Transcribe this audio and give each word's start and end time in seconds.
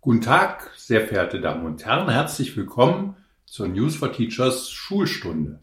Guten 0.00 0.20
Tag, 0.20 0.70
sehr 0.76 1.08
verehrte 1.08 1.40
Damen 1.40 1.66
und 1.66 1.84
Herren, 1.84 2.08
herzlich 2.08 2.56
willkommen 2.56 3.16
zur 3.46 3.66
News 3.66 3.96
for 3.96 4.12
Teachers 4.12 4.70
Schulstunde. 4.70 5.58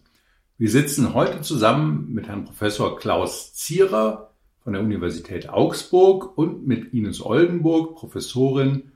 Wir 0.57 0.69
sitzen 0.69 1.13
heute 1.13 1.39
zusammen 1.39 2.11
mit 2.11 2.27
Herrn 2.27 2.43
Professor 2.43 2.99
Klaus 2.99 3.53
Zierer 3.53 4.33
von 4.59 4.73
der 4.73 4.81
Universität 4.81 5.47
Augsburg 5.47 6.37
und 6.37 6.67
mit 6.67 6.93
Ines 6.93 7.25
Oldenburg, 7.25 7.95
Professorin 7.95 8.91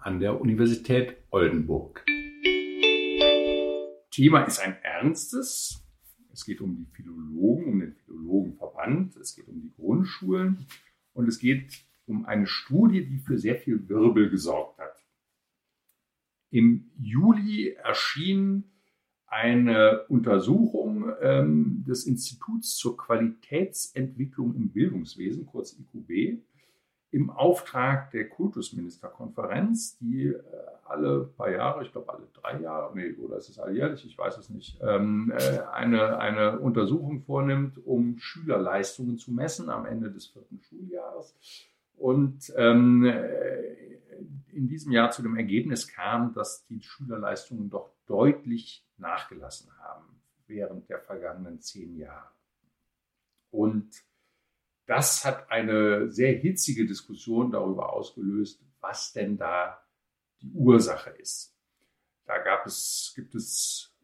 an 0.00 0.20
der 0.20 0.40
Universität 0.40 1.18
Oldenburg. 1.30 2.06
Thema 4.10 4.44
ist 4.44 4.58
ein 4.58 4.78
ernstes. 4.82 5.84
Es 6.32 6.46
geht 6.46 6.62
um 6.62 6.74
die 6.74 6.86
Philologen, 6.86 7.66
um 7.66 7.80
den 7.80 7.92
Philologenverband, 7.92 9.16
es 9.16 9.36
geht 9.36 9.48
um 9.48 9.60
die 9.60 9.70
Grundschulen 9.70 10.66
und 11.12 11.28
es 11.28 11.38
geht 11.38 11.84
um 12.08 12.26
eine 12.26 12.46
Studie, 12.46 13.04
die 13.06 13.18
für 13.18 13.38
sehr 13.38 13.56
viel 13.56 13.88
Wirbel 13.88 14.30
gesorgt 14.30 14.78
hat. 14.78 15.04
Im 16.50 16.90
Juli 16.98 17.72
erschien 17.72 18.64
eine 19.26 20.04
Untersuchung 20.08 21.12
ähm, 21.20 21.84
des 21.86 22.06
Instituts 22.06 22.76
zur 22.76 22.96
Qualitätsentwicklung 22.96 24.54
im 24.54 24.70
Bildungswesen, 24.70 25.44
kurz 25.44 25.78
IQB, 25.78 26.40
im 27.10 27.30
Auftrag 27.30 28.10
der 28.10 28.28
Kultusministerkonferenz, 28.28 29.98
die 29.98 30.28
äh, 30.28 30.42
alle 30.84 31.24
paar 31.36 31.50
Jahre, 31.50 31.82
ich 31.82 31.92
glaube 31.92 32.12
alle 32.12 32.26
drei 32.32 32.60
Jahre, 32.60 32.94
nee, 32.94 33.12
oder 33.14 33.36
ist 33.36 33.48
es 33.50 33.58
alljährlich, 33.58 34.04
ich 34.06 34.16
weiß 34.16 34.38
es 34.38 34.48
nicht, 34.48 34.78
ähm, 34.82 35.32
äh, 35.36 35.60
eine, 35.72 36.18
eine 36.18 36.58
Untersuchung 36.58 37.20
vornimmt, 37.20 37.84
um 37.86 38.18
Schülerleistungen 38.18 39.18
zu 39.18 39.32
messen 39.32 39.68
am 39.68 39.86
Ende 39.86 40.10
des 40.10 40.26
vierten 40.26 40.60
Schuljahres. 40.60 41.34
Und 41.98 42.52
ähm, 42.56 43.04
äh, 43.04 43.78
in 44.52 44.68
diesem 44.68 44.92
Jahr 44.92 45.10
zu 45.10 45.22
dem 45.22 45.36
Ergebnis 45.36 45.88
kam, 45.88 46.32
dass 46.32 46.64
die 46.66 46.82
Schülerleistungen 46.82 47.70
doch 47.70 47.92
deutlich 48.06 48.84
nachgelassen 48.96 49.70
haben 49.78 50.20
während 50.46 50.88
der 50.88 51.00
vergangenen 51.00 51.60
zehn 51.60 51.96
Jahre. 51.96 52.30
Und 53.50 54.02
das 54.86 55.24
hat 55.24 55.50
eine 55.50 56.10
sehr 56.10 56.32
hitzige 56.32 56.86
Diskussion 56.86 57.50
darüber 57.50 57.92
ausgelöst, 57.92 58.64
was 58.80 59.12
denn 59.12 59.36
da 59.36 59.82
die 60.40 60.50
Ursache 60.52 61.10
ist. 61.10 61.54
Da 62.26 62.38
gab 62.38 62.66
es, 62.66 63.12
gibt 63.14 63.34
es 63.34 63.94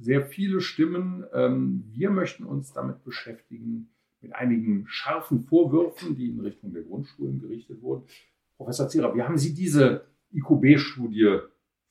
sehr 0.00 0.26
viele 0.26 0.60
Stimmen. 0.60 1.24
Ähm, 1.32 1.84
wir 1.92 2.10
möchten 2.10 2.44
uns 2.44 2.72
damit 2.72 3.04
beschäftigen, 3.04 3.90
mit 4.20 4.34
einigen 4.34 4.86
scharfen 4.88 5.44
Vorwürfen, 5.44 6.16
die 6.16 6.28
in 6.28 6.40
Richtung 6.40 6.72
der 6.72 6.82
Grundschulen 6.82 7.40
gerichtet 7.40 7.82
wurden. 7.82 8.04
Professor 8.56 8.88
Zierer, 8.88 9.14
wie 9.14 9.22
haben 9.22 9.38
Sie 9.38 9.54
diese 9.54 10.06
IQB-Studie 10.32 11.38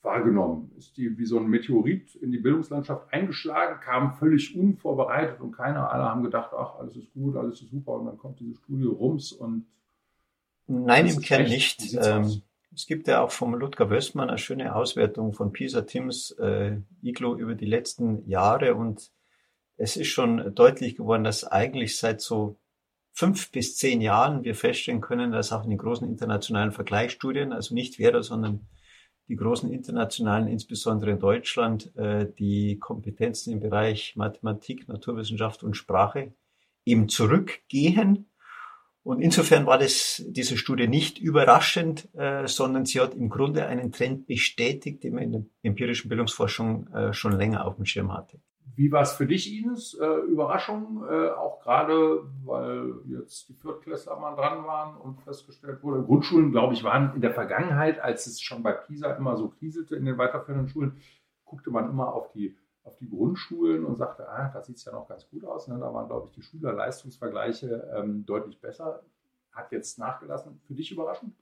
wahrgenommen? 0.02 0.72
Ist 0.78 0.98
die 0.98 1.18
wie 1.18 1.26
so 1.26 1.40
ein 1.40 1.48
Meteorit 1.48 2.16
in 2.16 2.32
die 2.32 2.40
Bildungslandschaft 2.40 3.12
eingeschlagen, 3.14 3.80
kam 3.80 4.14
völlig 4.14 4.56
unvorbereitet 4.56 5.40
und 5.40 5.54
keiner, 5.54 5.92
alle 5.92 6.04
haben 6.04 6.24
gedacht, 6.24 6.52
ach, 6.54 6.76
alles 6.76 6.96
ist 6.96 7.14
gut, 7.14 7.36
alles 7.36 7.62
ist 7.62 7.72
super 7.72 7.94
und 7.94 8.06
dann 8.06 8.18
kommt 8.18 8.40
diese 8.40 8.56
Studie 8.56 8.86
rums 8.86 9.32
und 9.32 9.66
Nein, 10.68 11.08
im 11.08 11.22
Kern 11.22 11.44
nicht. 11.44 11.98
Ähm, 12.02 12.42
es 12.76 12.86
gibt 12.86 13.08
ja 13.08 13.22
auch 13.22 13.32
vom 13.32 13.56
Ludger 13.56 13.90
Wössmann 13.90 14.30
eine 14.30 14.38
schöne 14.38 14.76
Auswertung 14.76 15.34
von 15.34 15.54
PISA 15.54 15.82
Tims 15.82 16.32
äh, 16.32 16.78
IGLO 17.02 17.38
über 17.38 17.56
die 17.56 17.66
letzten 17.66 18.28
Jahre 18.28 18.76
und 18.76 19.12
es 19.78 19.96
ist 19.96 20.08
schon 20.08 20.54
deutlich 20.56 20.96
geworden, 20.96 21.24
dass 21.24 21.44
eigentlich 21.44 21.98
seit 21.98 22.22
so 22.22 22.60
fünf 23.14 23.52
bis 23.52 23.78
zehn 23.78 24.02
Jahren 24.02 24.44
wir 24.44 24.56
feststellen 24.56 25.02
können, 25.02 25.32
dass 25.32 25.52
auch 25.52 25.64
in 25.64 25.70
den 25.70 25.80
großen 25.80 26.08
internationalen 26.08 26.72
Vergleichsstudien, 26.72 27.54
also 27.54 27.74
nicht 27.74 27.96
Vera, 27.96 28.22
sondern 28.22 28.68
die 29.28 29.36
großen 29.36 29.72
internationalen, 29.72 30.48
insbesondere 30.48 31.12
in 31.12 31.20
Deutschland, 31.20 31.96
äh, 31.96 32.28
die 32.38 32.80
Kompetenzen 32.80 33.54
im 33.54 33.60
Bereich 33.60 34.16
Mathematik, 34.16 34.88
Naturwissenschaft 34.88 35.64
und 35.64 35.76
Sprache 35.76 36.34
eben 36.86 37.10
zurückgehen. 37.10 38.30
Und 39.04 39.22
insofern 39.22 39.66
war 39.66 39.78
das, 39.78 40.24
diese 40.28 40.58
Studie 40.58 40.88
nicht 40.88 41.18
überraschend, 41.18 42.14
äh, 42.16 42.48
sondern 42.48 42.86
sie 42.86 43.00
hat 43.00 43.16
im 43.16 43.30
Grunde 43.30 43.66
einen 43.68 43.92
Trend 43.92 44.28
bestätigt, 44.28 45.04
den 45.04 45.16
man 45.16 45.24
in 45.24 45.32
der 45.32 45.46
empirischen 45.64 46.10
Bildungsforschung 46.10 46.88
äh, 46.94 47.14
schon 47.14 47.34
länger 47.34 47.66
auf 47.66 47.76
dem 47.76 47.86
Schirm 47.86 48.14
hatte. 48.14 48.40
Wie 48.76 48.92
war 48.92 49.02
es 49.02 49.14
für 49.14 49.26
dich, 49.26 49.58
Ines? 49.58 49.94
Äh, 49.96 50.06
Überraschung, 50.06 51.04
äh, 51.10 51.30
auch 51.30 51.60
gerade, 51.62 52.24
weil 52.46 52.94
jetzt 53.08 53.50
die 53.50 53.54
Viertklässler 53.54 54.20
mal 54.20 54.36
dran 54.36 54.66
waren 54.66 54.98
und 54.98 55.22
festgestellt 55.22 55.82
wurde, 55.84 56.04
Grundschulen, 56.04 56.52
glaube 56.52 56.74
ich, 56.74 56.84
waren 56.84 57.16
in 57.16 57.22
der 57.22 57.34
Vergangenheit, 57.34 58.00
als 58.00 58.28
es 58.28 58.42
schon 58.42 58.64
bei 58.64 58.74
PISA 58.74 59.14
immer 59.14 59.36
so 59.38 59.50
kriselte 59.50 59.96
in 59.96 60.06
den 60.06 60.18
weiterführenden 60.18 60.70
Schulen, 60.70 61.02
guckte 61.46 61.72
man 61.72 61.90
immer 61.90 62.14
auf 62.14 62.32
die, 62.32 62.56
auf 62.84 62.96
die 62.98 63.10
Grundschulen 63.10 63.86
und 63.86 63.96
sagte, 63.96 64.28
ah, 64.30 64.52
da 64.54 64.62
sieht 64.62 64.78
es 64.78 64.86
ja 64.86 64.92
noch 64.92 65.08
ganz 65.08 65.28
gut 65.30 65.46
aus. 65.46 65.68
Ne? 65.68 65.78
Da 65.80 65.94
waren, 65.94 66.08
glaube 66.08 66.28
ich, 66.28 66.34
die 66.34 66.44
Schülerleistungsvergleiche 66.44 67.94
ähm, 67.96 68.26
deutlich 68.26 68.60
besser. 68.62 69.02
Hat 69.52 69.72
jetzt 69.72 69.98
nachgelassen. 69.98 70.62
Für 70.68 70.76
dich 70.76 70.92
überraschend? 70.92 71.34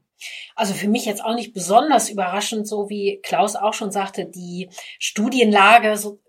Also 0.56 0.74
für 0.74 0.88
mich 0.88 1.06
jetzt 1.06 1.24
auch 1.24 1.36
nicht 1.36 1.54
besonders 1.54 2.10
überraschend, 2.10 2.68
so 2.68 2.90
wie 2.90 3.20
Klaus 3.22 3.56
auch 3.56 3.74
schon 3.74 3.92
sagte, 3.92 4.26
die 4.26 4.70
Studienlage 5.00 5.98
so 5.98 6.20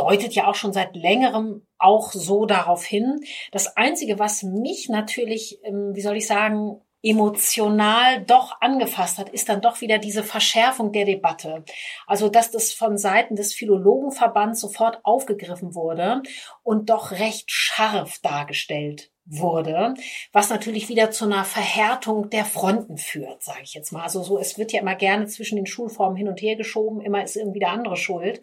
deutet 0.00 0.34
ja 0.34 0.46
auch 0.46 0.54
schon 0.54 0.72
seit 0.72 0.96
längerem 0.96 1.66
auch 1.78 2.12
so 2.12 2.46
darauf 2.46 2.84
hin. 2.84 3.20
Das 3.52 3.76
Einzige, 3.76 4.18
was 4.18 4.42
mich 4.42 4.88
natürlich, 4.88 5.60
ähm, 5.64 5.90
wie 5.94 6.00
soll 6.00 6.16
ich 6.16 6.26
sagen, 6.26 6.80
emotional 7.02 8.22
doch 8.24 8.60
angefasst 8.60 9.18
hat, 9.18 9.30
ist 9.30 9.48
dann 9.48 9.62
doch 9.62 9.80
wieder 9.80 9.98
diese 9.98 10.22
Verschärfung 10.22 10.92
der 10.92 11.06
Debatte. 11.06 11.64
Also, 12.06 12.28
dass 12.28 12.50
das 12.50 12.72
von 12.72 12.98
Seiten 12.98 13.36
des 13.36 13.54
Philologenverbands 13.54 14.60
sofort 14.60 15.00
aufgegriffen 15.02 15.74
wurde 15.74 16.22
und 16.62 16.90
doch 16.90 17.12
recht 17.12 17.50
scharf 17.50 18.18
dargestellt 18.22 19.10
wurde, 19.24 19.94
was 20.32 20.50
natürlich 20.50 20.88
wieder 20.88 21.10
zu 21.10 21.24
einer 21.24 21.44
Verhärtung 21.44 22.30
der 22.30 22.44
Fronten 22.44 22.98
führt, 22.98 23.42
sage 23.42 23.60
ich 23.62 23.74
jetzt 23.74 23.92
mal. 23.92 24.02
Also 24.02 24.22
so, 24.22 24.38
es 24.38 24.58
wird 24.58 24.72
ja 24.72 24.80
immer 24.80 24.96
gerne 24.96 25.26
zwischen 25.26 25.56
den 25.56 25.66
Schulformen 25.66 26.16
hin 26.16 26.28
und 26.28 26.42
her 26.42 26.56
geschoben, 26.56 27.00
immer 27.00 27.22
ist 27.22 27.36
irgendwie 27.36 27.60
der 27.60 27.70
andere 27.70 27.96
schuld. 27.96 28.40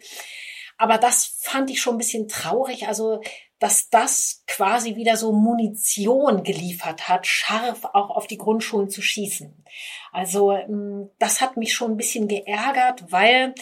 Aber 0.78 0.96
das 0.96 1.38
fand 1.40 1.70
ich 1.70 1.80
schon 1.80 1.96
ein 1.96 1.98
bisschen 1.98 2.28
traurig. 2.28 2.86
Also, 2.86 3.20
dass 3.58 3.90
das 3.90 4.44
quasi 4.46 4.94
wieder 4.94 5.16
so 5.16 5.32
Munition 5.32 6.44
geliefert 6.44 7.08
hat, 7.08 7.26
scharf 7.26 7.84
auch 7.84 8.10
auf 8.10 8.28
die 8.28 8.38
Grundschulen 8.38 8.88
zu 8.88 9.02
schießen. 9.02 9.64
Also, 10.12 10.52
ähm, 10.52 11.10
das 11.18 11.40
hat 11.40 11.56
mich 11.56 11.74
schon 11.74 11.92
ein 11.92 11.96
bisschen 11.96 12.28
geärgert, 12.28 13.10
weil 13.10 13.54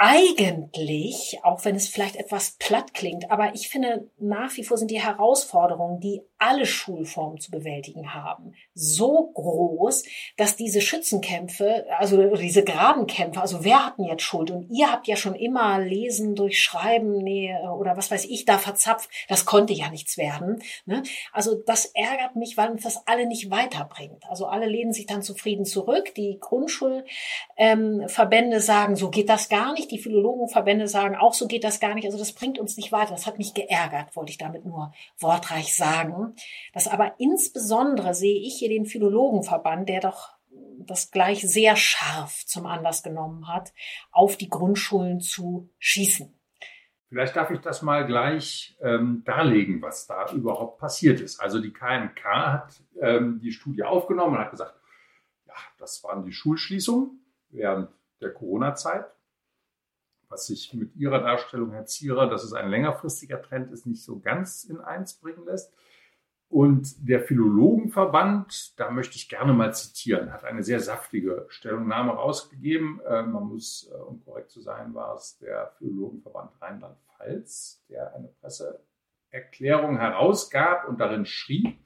eigentlich, 0.00 1.40
auch 1.42 1.64
wenn 1.64 1.74
es 1.74 1.88
vielleicht 1.88 2.14
etwas 2.14 2.52
platt 2.52 2.94
klingt, 2.94 3.32
aber 3.32 3.54
ich 3.54 3.68
finde 3.68 4.08
nach 4.20 4.56
wie 4.56 4.62
vor 4.62 4.78
sind 4.78 4.92
die 4.92 5.02
Herausforderungen, 5.02 5.98
die 5.98 6.22
alle 6.38 6.66
Schulformen 6.66 7.40
zu 7.40 7.50
bewältigen 7.50 8.14
haben, 8.14 8.54
so 8.74 9.32
groß, 9.34 10.04
dass 10.36 10.54
diese 10.54 10.80
Schützenkämpfe, 10.80 11.84
also 11.98 12.36
diese 12.36 12.62
Grabenkämpfe, 12.62 13.40
also 13.40 13.64
wer 13.64 13.86
hat 13.86 13.98
denn 13.98 14.04
jetzt 14.04 14.22
Schuld? 14.22 14.52
Und 14.52 14.70
ihr 14.70 14.92
habt 14.92 15.08
ja 15.08 15.16
schon 15.16 15.34
immer 15.34 15.80
Lesen 15.80 16.36
durch 16.36 16.62
Schreiben 16.62 17.18
nee, 17.18 17.52
oder 17.76 17.96
was 17.96 18.12
weiß 18.12 18.24
ich 18.26 18.44
da 18.44 18.58
verzapft, 18.58 19.10
das 19.28 19.46
konnte 19.46 19.72
ja 19.72 19.90
nichts 19.90 20.16
werden. 20.16 20.62
Ne? 20.86 21.02
Also 21.32 21.56
das 21.56 21.86
ärgert 21.86 22.36
mich, 22.36 22.56
weil 22.56 22.70
uns 22.70 22.84
das 22.84 23.04
alle 23.08 23.26
nicht 23.26 23.50
weiterbringt. 23.50 24.22
Also 24.28 24.46
alle 24.46 24.66
lehnen 24.66 24.92
sich 24.92 25.06
dann 25.06 25.22
zufrieden 25.22 25.64
zurück. 25.64 26.14
Die 26.14 26.38
Grundschulverbände 26.38 28.56
ähm, 28.56 28.60
sagen, 28.60 28.94
so 28.94 29.10
geht 29.10 29.28
das 29.28 29.48
gar 29.48 29.72
nicht. 29.72 29.87
Die 29.90 29.98
Philologenverbände 29.98 30.88
sagen, 30.88 31.16
auch 31.16 31.34
so 31.34 31.46
geht 31.46 31.64
das 31.64 31.80
gar 31.80 31.94
nicht. 31.94 32.04
Also 32.04 32.18
das 32.18 32.32
bringt 32.32 32.58
uns 32.58 32.76
nicht 32.76 32.92
weiter. 32.92 33.12
Das 33.12 33.26
hat 33.26 33.38
mich 33.38 33.54
geärgert, 33.54 34.14
wollte 34.16 34.30
ich 34.30 34.38
damit 34.38 34.64
nur 34.64 34.92
wortreich 35.18 35.74
sagen. 35.74 36.34
Das 36.72 36.88
aber 36.88 37.14
insbesondere 37.18 38.14
sehe 38.14 38.40
ich 38.40 38.58
hier 38.58 38.68
den 38.68 38.86
Philologenverband, 38.86 39.88
der 39.88 40.00
doch 40.00 40.38
das 40.78 41.10
gleich 41.10 41.42
sehr 41.42 41.76
scharf 41.76 42.44
zum 42.46 42.66
Anlass 42.66 43.02
genommen 43.02 43.48
hat, 43.48 43.72
auf 44.10 44.36
die 44.36 44.48
Grundschulen 44.48 45.20
zu 45.20 45.70
schießen. 45.78 46.34
Vielleicht 47.08 47.36
darf 47.36 47.50
ich 47.50 47.60
das 47.60 47.80
mal 47.80 48.06
gleich 48.06 48.76
ähm, 48.82 49.22
darlegen, 49.24 49.80
was 49.80 50.06
da 50.06 50.30
überhaupt 50.32 50.78
passiert 50.78 51.20
ist. 51.20 51.40
Also 51.40 51.58
die 51.58 51.72
KMK 51.72 52.24
hat 52.24 52.82
ähm, 53.00 53.40
die 53.40 53.52
Studie 53.52 53.82
aufgenommen 53.82 54.34
und 54.34 54.40
hat 54.40 54.50
gesagt, 54.50 54.74
ja, 55.46 55.54
das 55.78 56.04
waren 56.04 56.24
die 56.24 56.32
Schulschließungen 56.32 57.18
während 57.48 57.88
der 58.20 58.32
Corona-Zeit. 58.34 59.06
Was 60.28 60.46
sich 60.46 60.74
mit 60.74 60.94
Ihrer 60.96 61.20
Darstellung, 61.20 61.72
Herr 61.72 61.86
Zierer, 61.86 62.28
dass 62.28 62.44
es 62.44 62.52
ein 62.52 62.68
längerfristiger 62.68 63.40
Trend 63.40 63.72
ist, 63.72 63.86
nicht 63.86 64.02
so 64.02 64.20
ganz 64.20 64.64
in 64.64 64.80
eins 64.80 65.14
bringen 65.14 65.44
lässt. 65.46 65.72
Und 66.50 67.06
der 67.06 67.20
Philologenverband, 67.20 68.78
da 68.80 68.90
möchte 68.90 69.16
ich 69.16 69.28
gerne 69.28 69.52
mal 69.52 69.74
zitieren, 69.74 70.32
hat 70.32 70.44
eine 70.44 70.62
sehr 70.62 70.80
saftige 70.80 71.44
Stellungnahme 71.48 72.12
rausgegeben. 72.12 73.00
Äh, 73.06 73.22
man 73.22 73.44
muss, 73.44 73.90
äh, 73.92 73.96
um 73.96 74.24
korrekt 74.24 74.50
zu 74.50 74.62
sein, 74.62 74.94
war 74.94 75.14
es 75.14 75.36
der 75.38 75.72
Philologenverband 75.78 76.50
Rheinland-Pfalz, 76.60 77.84
der 77.90 78.14
eine 78.14 78.28
Presseerklärung 78.40 79.98
herausgab 79.98 80.88
und 80.88 81.00
darin 81.00 81.26
schrieb, 81.26 81.78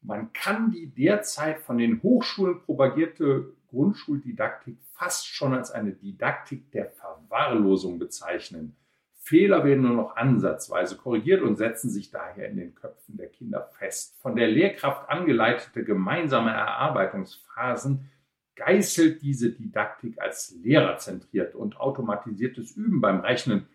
man 0.00 0.32
kann 0.32 0.72
die 0.72 0.92
derzeit 0.92 1.60
von 1.60 1.78
den 1.78 2.02
Hochschulen 2.02 2.60
propagierte 2.62 3.54
Grundschuldidaktik 3.68 4.78
fast 5.02 5.26
schon 5.26 5.52
als 5.52 5.72
eine 5.72 5.90
Didaktik 5.92 6.70
der 6.70 6.88
Verwahrlosung 6.88 7.98
bezeichnen. 7.98 8.76
Fehler 9.14 9.64
werden 9.64 9.82
nur 9.82 9.96
noch 9.96 10.14
ansatzweise 10.14 10.96
korrigiert 10.96 11.42
und 11.42 11.56
setzen 11.56 11.90
sich 11.90 12.12
daher 12.12 12.48
in 12.48 12.56
den 12.56 12.76
Köpfen 12.76 13.16
der 13.16 13.26
Kinder 13.26 13.68
fest. 13.78 14.16
Von 14.20 14.36
der 14.36 14.46
Lehrkraft 14.46 15.08
angeleitete 15.10 15.82
gemeinsame 15.82 16.50
Erarbeitungsphasen 16.50 18.10
geißelt 18.54 19.22
diese 19.22 19.50
Didaktik 19.50 20.20
als 20.20 20.54
lehrerzentriert 20.62 21.56
und 21.56 21.80
automatisiertes 21.80 22.76
Üben 22.76 23.00
beim 23.00 23.20
Rechnen. 23.20 23.66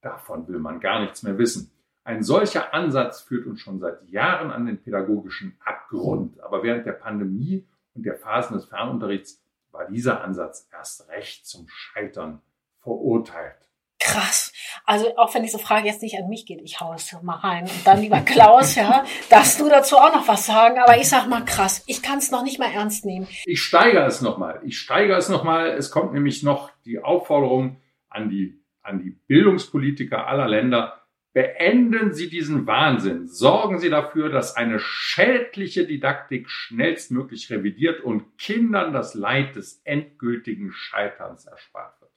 Davon 0.00 0.46
will 0.46 0.60
man 0.60 0.78
gar 0.78 1.00
nichts 1.00 1.24
mehr 1.24 1.38
wissen. 1.38 1.72
Ein 2.04 2.22
solcher 2.22 2.72
Ansatz 2.72 3.20
führt 3.20 3.46
uns 3.46 3.60
schon 3.60 3.80
seit 3.80 4.08
Jahren 4.08 4.52
an 4.52 4.66
den 4.66 4.78
pädagogischen 4.78 5.56
Abgrund. 5.64 6.38
Aber 6.40 6.62
während 6.62 6.86
der 6.86 6.92
Pandemie 6.92 7.66
und 7.94 8.06
der 8.06 8.14
Phasen 8.14 8.56
des 8.56 8.66
Fernunterrichts 8.66 9.42
war 9.72 9.86
dieser 9.86 10.22
Ansatz 10.22 10.68
erst 10.72 11.08
recht 11.08 11.46
zum 11.46 11.66
Scheitern 11.68 12.42
verurteilt. 12.80 13.68
Krass. 14.00 14.52
Also 14.84 15.16
auch 15.16 15.34
wenn 15.34 15.42
diese 15.42 15.58
Frage 15.58 15.88
jetzt 15.88 16.02
nicht 16.02 16.16
an 16.18 16.28
mich 16.28 16.46
geht, 16.46 16.60
ich 16.62 16.80
hau 16.80 16.94
es 16.94 17.12
mal 17.22 17.34
rein. 17.34 17.64
Und 17.64 17.84
dann 17.86 18.00
lieber 18.00 18.20
Klaus, 18.20 18.76
ja, 18.76 19.04
darfst 19.28 19.60
du 19.60 19.68
dazu 19.68 19.96
auch 19.96 20.14
noch 20.14 20.28
was 20.28 20.46
sagen. 20.46 20.78
Aber 20.78 20.98
ich 20.98 21.08
sag 21.08 21.28
mal 21.28 21.44
krass, 21.44 21.82
ich 21.86 22.00
kann 22.00 22.18
es 22.18 22.30
noch 22.30 22.44
nicht 22.44 22.60
mal 22.60 22.70
ernst 22.70 23.04
nehmen. 23.04 23.26
Ich 23.44 23.60
steigere 23.60 24.06
es 24.06 24.20
nochmal. 24.20 24.60
Ich 24.64 24.78
steigere 24.78 25.18
es 25.18 25.28
nochmal. 25.28 25.70
Es 25.70 25.90
kommt 25.90 26.12
nämlich 26.12 26.44
noch 26.44 26.70
die 26.84 27.00
Aufforderung 27.00 27.80
an 28.08 28.30
die, 28.30 28.62
an 28.82 29.00
die 29.00 29.10
Bildungspolitiker 29.10 30.28
aller 30.28 30.46
Länder, 30.46 31.02
Beenden 31.38 32.14
Sie 32.14 32.28
diesen 32.28 32.66
Wahnsinn. 32.66 33.28
Sorgen 33.28 33.78
Sie 33.78 33.90
dafür, 33.90 34.28
dass 34.28 34.56
eine 34.56 34.80
schädliche 34.80 35.86
Didaktik 35.86 36.50
schnellstmöglich 36.50 37.48
revidiert 37.48 38.00
und 38.00 38.36
Kindern 38.38 38.92
das 38.92 39.14
Leid 39.14 39.54
des 39.54 39.80
endgültigen 39.84 40.72
Scheiterns 40.72 41.46
erspart 41.46 42.00
wird. 42.00 42.10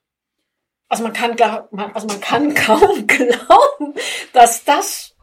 Also 0.90 1.04
man 1.04 1.14
kann, 1.14 1.40
also 1.94 2.08
man 2.08 2.20
kann 2.20 2.54
kaum 2.56 3.06
glauben, 3.06 3.94
dass 4.34 4.64
das, 4.64 5.16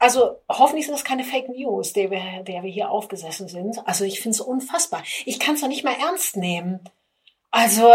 also 0.00 0.40
hoffentlich 0.48 0.86
sind 0.86 0.96
das 0.96 1.04
keine 1.04 1.22
Fake 1.22 1.48
News, 1.48 1.92
der 1.92 2.10
wir, 2.10 2.42
der 2.42 2.64
wir 2.64 2.70
hier 2.72 2.90
aufgesessen 2.90 3.46
sind. 3.46 3.78
Also 3.86 4.04
ich 4.04 4.20
finde 4.20 4.34
es 4.34 4.40
unfassbar. 4.40 5.04
Ich 5.24 5.38
kann 5.38 5.54
es 5.54 5.60
doch 5.60 5.68
nicht 5.68 5.84
mal 5.84 5.94
ernst 5.94 6.36
nehmen. 6.36 6.80
Also 7.52 7.92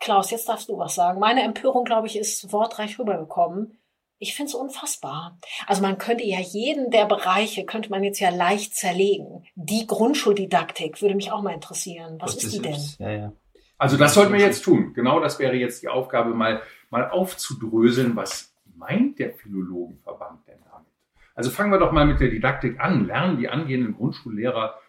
Klaus, 0.00 0.30
jetzt 0.30 0.50
darfst 0.50 0.68
du 0.68 0.76
was 0.76 0.94
sagen. 0.94 1.18
Meine 1.18 1.44
Empörung, 1.44 1.86
glaube 1.86 2.08
ich, 2.08 2.18
ist 2.18 2.52
wortreich 2.52 2.98
rübergekommen. 2.98 3.78
Ich 4.18 4.34
finde 4.34 4.48
es 4.48 4.54
unfassbar. 4.54 5.38
Also 5.66 5.82
man 5.82 5.96
könnte 5.96 6.24
ja 6.24 6.40
jeden 6.40 6.90
der 6.90 7.06
Bereiche, 7.06 7.64
könnte 7.64 7.90
man 7.90 8.02
jetzt 8.02 8.18
ja 8.18 8.30
leicht 8.30 8.74
zerlegen. 8.74 9.44
Die 9.54 9.86
Grundschuldidaktik 9.86 11.00
würde 11.00 11.14
mich 11.14 11.30
auch 11.30 11.42
mal 11.42 11.54
interessieren. 11.54 12.18
Was, 12.20 12.36
Was 12.36 12.44
ist 12.44 12.54
die 12.54 12.62
denn? 12.62 12.80
Ja, 12.98 13.10
ja. 13.10 13.32
Also 13.78 13.96
das 13.96 14.14
sollten 14.14 14.32
wir 14.32 14.40
jetzt 14.40 14.64
tun. 14.64 14.92
Genau 14.92 15.20
das 15.20 15.38
wäre 15.38 15.54
jetzt 15.54 15.82
die 15.82 15.88
Aufgabe, 15.88 16.34
mal, 16.34 16.62
mal 16.90 17.08
aufzudröseln, 17.08 18.16
was 18.16 18.52
meint 18.74 19.20
der 19.20 19.32
Philologenverband 19.34 20.48
denn 20.48 20.58
damit? 20.68 20.88
Also 21.36 21.50
fangen 21.50 21.70
wir 21.70 21.78
doch 21.78 21.92
mal 21.92 22.04
mit 22.04 22.18
der 22.18 22.28
Didaktik 22.28 22.80
an. 22.80 23.06
Lernen 23.06 23.38
die 23.38 23.48
angehenden 23.48 23.94
Grundschullehrer 23.94 24.80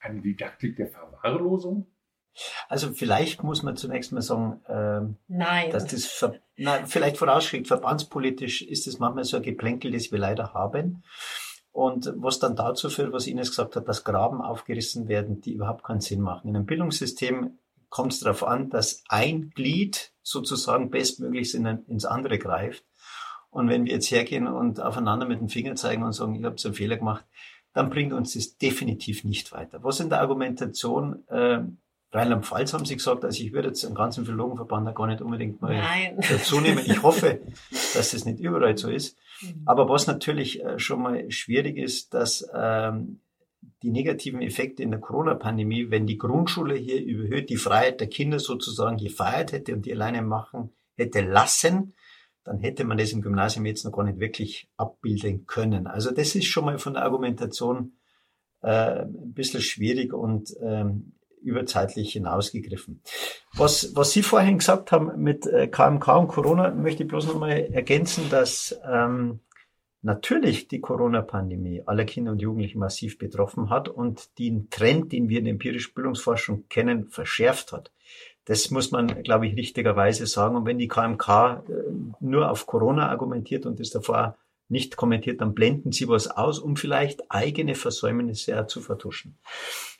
eine 0.00 0.22
Didaktik 0.22 0.76
der 0.76 0.88
Verwahrlosung? 0.88 1.86
Also 2.68 2.92
vielleicht 2.92 3.42
muss 3.42 3.62
man 3.62 3.76
zunächst 3.76 4.12
mal 4.12 4.22
sagen, 4.22 4.60
ähm, 4.68 5.16
Nein. 5.28 5.70
dass 5.70 5.86
das 5.86 6.06
ver 6.06 6.34
na, 6.56 6.84
vielleicht 6.86 7.16
vorausschickt, 7.16 7.68
verbandspolitisch 7.68 8.62
ist 8.62 8.86
es 8.86 8.98
manchmal 8.98 9.24
so 9.24 9.38
ein 9.38 9.42
Geplänkel, 9.42 9.92
das 9.92 10.12
wir 10.12 10.18
leider 10.18 10.52
haben. 10.52 11.02
Und 11.72 12.12
was 12.16 12.38
dann 12.38 12.56
dazu 12.56 12.90
führt, 12.90 13.12
was 13.12 13.26
Ines 13.26 13.50
gesagt 13.50 13.76
hat, 13.76 13.88
dass 13.88 14.04
Graben 14.04 14.42
aufgerissen 14.42 15.08
werden, 15.08 15.40
die 15.40 15.54
überhaupt 15.54 15.84
keinen 15.84 16.00
Sinn 16.00 16.20
machen. 16.20 16.48
In 16.48 16.56
einem 16.56 16.66
Bildungssystem 16.66 17.58
kommt 17.88 18.12
es 18.12 18.20
darauf 18.20 18.44
an, 18.44 18.70
dass 18.70 19.02
ein 19.08 19.50
Glied 19.50 20.12
sozusagen 20.22 20.90
bestmöglichst 20.90 21.54
in 21.54 21.66
ein, 21.66 21.84
ins 21.86 22.04
andere 22.04 22.38
greift. 22.38 22.84
Und 23.50 23.68
wenn 23.68 23.84
wir 23.84 23.92
jetzt 23.92 24.10
hergehen 24.10 24.46
und 24.46 24.80
aufeinander 24.80 25.26
mit 25.26 25.40
dem 25.40 25.48
Finger 25.48 25.74
zeigen 25.74 26.04
und 26.04 26.12
sagen, 26.12 26.36
ihr 26.36 26.46
habt 26.46 26.60
so 26.60 26.68
einen 26.68 26.76
Fehler 26.76 26.96
gemacht, 26.96 27.24
dann 27.72 27.90
bringt 27.90 28.12
uns 28.12 28.34
das 28.34 28.56
definitiv 28.58 29.24
nicht 29.24 29.52
weiter. 29.52 29.82
Was 29.82 30.00
in 30.00 30.08
der 30.08 30.20
Argumentation 30.20 31.26
äh, 31.28 31.62
Rheinland-Pfalz 32.12 32.72
haben 32.72 32.84
sie 32.84 32.96
gesagt, 32.96 33.24
also 33.24 33.42
ich 33.42 33.52
würde 33.52 33.68
jetzt 33.68 33.84
im 33.84 33.94
ganzen 33.94 34.24
Philologenverband 34.24 34.88
da 34.88 34.92
gar 34.92 35.06
nicht 35.06 35.22
unbedingt 35.22 35.62
mal 35.62 35.76
Nein. 35.76 36.18
dazu 36.28 36.60
nehmen. 36.60 36.82
Ich 36.84 37.02
hoffe, 37.02 37.40
dass 37.70 38.10
das 38.10 38.24
nicht 38.24 38.40
überall 38.40 38.76
so 38.76 38.90
ist. 38.90 39.16
Mhm. 39.42 39.62
Aber 39.66 39.88
was 39.88 40.06
natürlich 40.06 40.64
äh, 40.64 40.78
schon 40.78 41.02
mal 41.02 41.30
schwierig 41.30 41.76
ist, 41.76 42.12
dass 42.12 42.48
ähm, 42.52 43.20
die 43.82 43.90
negativen 43.90 44.42
Effekte 44.42 44.82
in 44.82 44.90
der 44.90 45.00
Corona-Pandemie, 45.00 45.90
wenn 45.90 46.06
die 46.06 46.18
Grundschule 46.18 46.74
hier 46.74 47.02
überhöht 47.02 47.48
die 47.48 47.56
Freiheit 47.56 48.00
der 48.00 48.08
Kinder 48.08 48.38
sozusagen 48.38 48.96
gefeiert 48.96 49.52
hätte 49.52 49.72
und 49.74 49.86
die 49.86 49.92
alleine 49.92 50.22
machen 50.22 50.70
hätte 50.96 51.20
lassen, 51.20 51.94
dann 52.44 52.58
hätte 52.58 52.84
man 52.84 52.98
das 52.98 53.12
im 53.12 53.22
Gymnasium 53.22 53.66
jetzt 53.66 53.84
noch 53.84 53.92
gar 53.92 54.04
nicht 54.04 54.18
wirklich 54.18 54.68
abbilden 54.76 55.46
können. 55.46 55.86
Also 55.86 56.10
das 56.10 56.34
ist 56.34 56.46
schon 56.46 56.64
mal 56.64 56.78
von 56.78 56.94
der 56.94 57.04
Argumentation 57.04 57.92
äh, 58.62 59.02
ein 59.02 59.32
bisschen 59.32 59.60
schwierig 59.60 60.12
und 60.12 60.54
ähm, 60.60 61.12
überzeitlich 61.42 62.12
hinausgegriffen. 62.12 63.02
Was, 63.54 63.94
was 63.94 64.12
Sie 64.12 64.22
vorhin 64.22 64.58
gesagt 64.58 64.92
haben 64.92 65.22
mit 65.22 65.44
KMK 65.44 66.08
äh, 66.08 66.12
und 66.12 66.28
Corona, 66.28 66.70
möchte 66.70 67.02
ich 67.02 67.08
bloß 67.08 67.26
nochmal 67.26 67.68
ergänzen, 67.72 68.28
dass 68.30 68.78
ähm, 68.84 69.40
natürlich 70.02 70.68
die 70.68 70.80
Corona-Pandemie 70.80 71.82
alle 71.86 72.06
Kinder 72.06 72.32
und 72.32 72.40
Jugendliche 72.40 72.78
massiv 72.78 73.18
betroffen 73.18 73.70
hat 73.70 73.88
und 73.88 74.38
den 74.38 74.70
Trend, 74.70 75.12
den 75.12 75.28
wir 75.28 75.38
in 75.38 75.44
der 75.44 75.52
empirischen 75.52 75.94
Bildungsforschung 75.94 76.64
kennen, 76.68 77.08
verschärft 77.08 77.72
hat. 77.72 77.92
Das 78.44 78.70
muss 78.70 78.90
man, 78.90 79.22
glaube 79.22 79.46
ich, 79.46 79.56
richtigerweise 79.56 80.26
sagen. 80.26 80.56
Und 80.56 80.66
wenn 80.66 80.78
die 80.78 80.88
KMK 80.88 81.28
äh, 81.28 81.72
nur 82.20 82.50
auf 82.50 82.66
Corona 82.66 83.08
argumentiert 83.08 83.66
und 83.66 83.80
das 83.80 83.90
davor 83.90 84.36
nicht 84.70 84.96
kommentiert, 84.96 85.40
dann 85.40 85.54
blenden 85.54 85.92
sie 85.92 86.08
was 86.08 86.28
aus, 86.28 86.58
um 86.58 86.76
vielleicht 86.76 87.30
eigene 87.30 87.74
Versäumnisse 87.74 88.66
zu 88.66 88.80
vertuschen. 88.80 89.38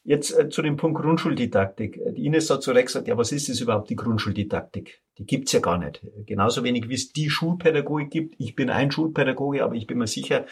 Jetzt 0.02 0.36
äh, 0.36 0.48
zu 0.48 0.62
dem 0.62 0.76
Punkt 0.76 1.00
Grundschuldidaktik. 1.00 2.00
Die 2.16 2.24
Ines 2.24 2.48
hat 2.48 2.62
zu 2.62 2.72
Recht 2.72 2.86
gesagt, 2.86 3.06
ja, 3.06 3.18
was 3.18 3.32
ist 3.32 3.50
das 3.50 3.60
überhaupt, 3.60 3.90
die 3.90 3.96
Grundschuldidaktik? 3.96 5.02
Die 5.18 5.26
gibt's 5.26 5.52
ja 5.52 5.60
gar 5.60 5.76
nicht. 5.76 6.00
Genauso 6.24 6.64
wenig 6.64 6.88
wie 6.88 6.94
es 6.94 7.12
die 7.12 7.28
Schulpädagogik 7.28 8.10
gibt. 8.10 8.34
Ich 8.38 8.56
bin 8.56 8.70
ein 8.70 8.90
Schulpädagoge, 8.90 9.62
aber 9.62 9.74
ich 9.74 9.86
bin 9.86 9.98
mir 9.98 10.06
sicher, 10.06 10.46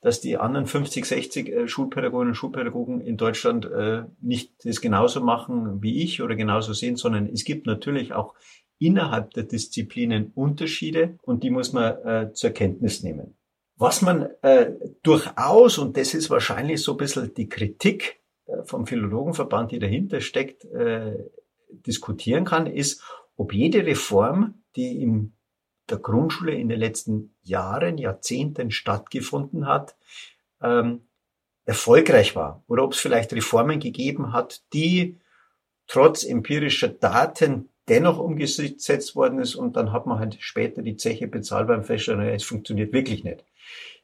dass 0.00 0.20
die 0.20 0.36
anderen 0.36 0.66
50, 0.66 1.04
60 1.04 1.48
äh, 1.48 1.68
Schulpädagoginnen 1.68 2.28
und 2.28 2.36
Schulpädagogen 2.36 3.00
in 3.00 3.16
Deutschland 3.16 3.64
äh, 3.66 4.04
nicht 4.20 4.52
das 4.64 4.80
genauso 4.80 5.20
machen 5.20 5.82
wie 5.82 6.02
ich 6.02 6.22
oder 6.22 6.36
genauso 6.36 6.72
sehen, 6.72 6.94
sondern 6.94 7.26
es 7.26 7.44
gibt 7.44 7.66
natürlich 7.66 8.12
auch 8.12 8.34
innerhalb 8.78 9.32
der 9.32 9.44
Disziplinen 9.44 10.30
Unterschiede 10.34 11.18
und 11.22 11.42
die 11.44 11.50
muss 11.50 11.72
man 11.72 12.34
zur 12.34 12.50
Kenntnis 12.50 13.04
nehmen. 13.04 13.36
Was 13.82 14.00
man 14.00 14.28
äh, 14.42 14.70
durchaus, 15.02 15.76
und 15.76 15.96
das 15.96 16.14
ist 16.14 16.30
wahrscheinlich 16.30 16.80
so 16.84 16.92
ein 16.92 16.98
bisschen 16.98 17.34
die 17.34 17.48
Kritik, 17.48 18.20
äh, 18.46 18.62
vom 18.62 18.86
Philologenverband, 18.86 19.72
die 19.72 19.80
dahinter 19.80 20.20
steckt, 20.20 20.64
äh, 20.66 21.18
diskutieren 21.68 22.44
kann, 22.44 22.68
ist, 22.68 23.02
ob 23.36 23.52
jede 23.52 23.84
Reform, 23.84 24.62
die 24.76 25.02
in 25.02 25.32
der 25.90 25.98
Grundschule 25.98 26.54
in 26.54 26.68
den 26.68 26.78
letzten 26.78 27.34
Jahren, 27.42 27.98
Jahrzehnten 27.98 28.70
stattgefunden 28.70 29.66
hat, 29.66 29.96
ähm, 30.62 31.08
erfolgreich 31.64 32.36
war. 32.36 32.62
Oder 32.68 32.84
ob 32.84 32.92
es 32.92 33.00
vielleicht 33.00 33.32
Reformen 33.32 33.80
gegeben 33.80 34.32
hat, 34.32 34.62
die 34.74 35.18
trotz 35.88 36.22
empirischer 36.22 36.86
Daten 36.88 37.68
dennoch 37.88 38.20
umgesetzt 38.20 39.16
worden 39.16 39.40
ist 39.40 39.56
und 39.56 39.74
dann 39.74 39.92
hat 39.92 40.06
man 40.06 40.20
halt 40.20 40.36
später 40.38 40.82
die 40.82 40.96
Zeche 40.96 41.26
bezahlt 41.26 41.66
beim 41.66 41.82
Feststellen, 41.82 42.28
es 42.28 42.44
funktioniert 42.44 42.92
wirklich 42.92 43.24
nicht. 43.24 43.44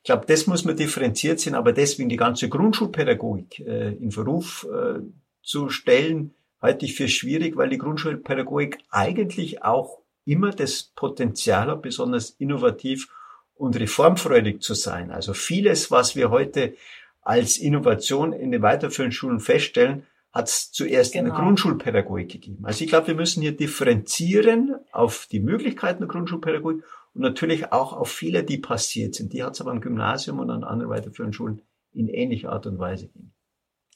Ich 0.03 0.05
glaube, 0.05 0.27
das 0.27 0.47
muss 0.47 0.65
man 0.65 0.77
differenziert 0.77 1.41
sehen, 1.41 1.55
aber 1.55 1.73
deswegen 1.73 2.09
die 2.09 2.17
ganze 2.17 2.49
Grundschulpädagogik 2.49 3.61
äh, 3.61 3.93
in 3.95 4.11
Verruf 4.11 4.67
äh, 4.73 5.01
zu 5.43 5.69
stellen, 5.69 6.35
halte 6.61 6.87
ich 6.87 6.95
für 6.95 7.09
schwierig, 7.09 7.57
weil 7.57 7.69
die 7.69 7.79
Grundschulpädagogik 7.79 8.79
eigentlich 8.91 9.63
auch 9.63 9.99
immer 10.25 10.51
das 10.51 10.93
Potenzial 10.95 11.69
hat, 11.69 11.83
besonders 11.83 12.31
innovativ 12.31 13.09
und 13.55 13.79
reformfreudig 13.79 14.61
zu 14.61 14.75
sein. 14.75 15.11
Also 15.11 15.35
vieles, 15.35 15.91
was 15.91 16.17
wir 16.17 16.31
heute 16.31 16.75
als 17.23 17.59
Innovation 17.59 18.33
in 18.33 18.53
den 18.53 18.63
weiterführenden 18.63 19.13
Schulen 19.13 19.41
feststellen, 19.41 20.07
hat 20.33 20.49
es 20.49 20.71
zuerst 20.71 21.13
genau. 21.13 21.21
in 21.21 21.25
der 21.27 21.35
genau. 21.35 21.47
Grundschulpädagogik 21.47 22.31
gegeben. 22.31 22.65
Also 22.65 22.85
ich 22.85 22.91
glaube, 22.91 23.09
wir 23.09 23.15
müssen 23.15 23.43
hier 23.43 23.57
differenzieren 23.57 24.77
auf 24.93 25.27
die 25.31 25.41
Möglichkeiten 25.41 26.01
der 26.01 26.09
Grundschulpädagogik 26.09 26.85
und 27.15 27.23
natürlich 27.23 27.73
auch 27.73 27.93
auf 27.93 28.11
Fehler, 28.11 28.43
die 28.43 28.59
passiert 28.59 29.15
sind. 29.15 29.33
Die 29.33 29.43
hat 29.43 29.55
es 29.55 29.61
aber 29.61 29.71
am 29.71 29.81
Gymnasium 29.81 30.39
und 30.39 30.51
an 30.51 30.65
anderen 30.65 30.91
weiterführenden 30.91 31.33
Schulen 31.33 31.63
in 31.93 32.09
ähnlicher 32.09 32.53
Art 32.53 32.67
und 32.67 32.79
Weise 32.79 33.09
gegeben. 33.09 33.35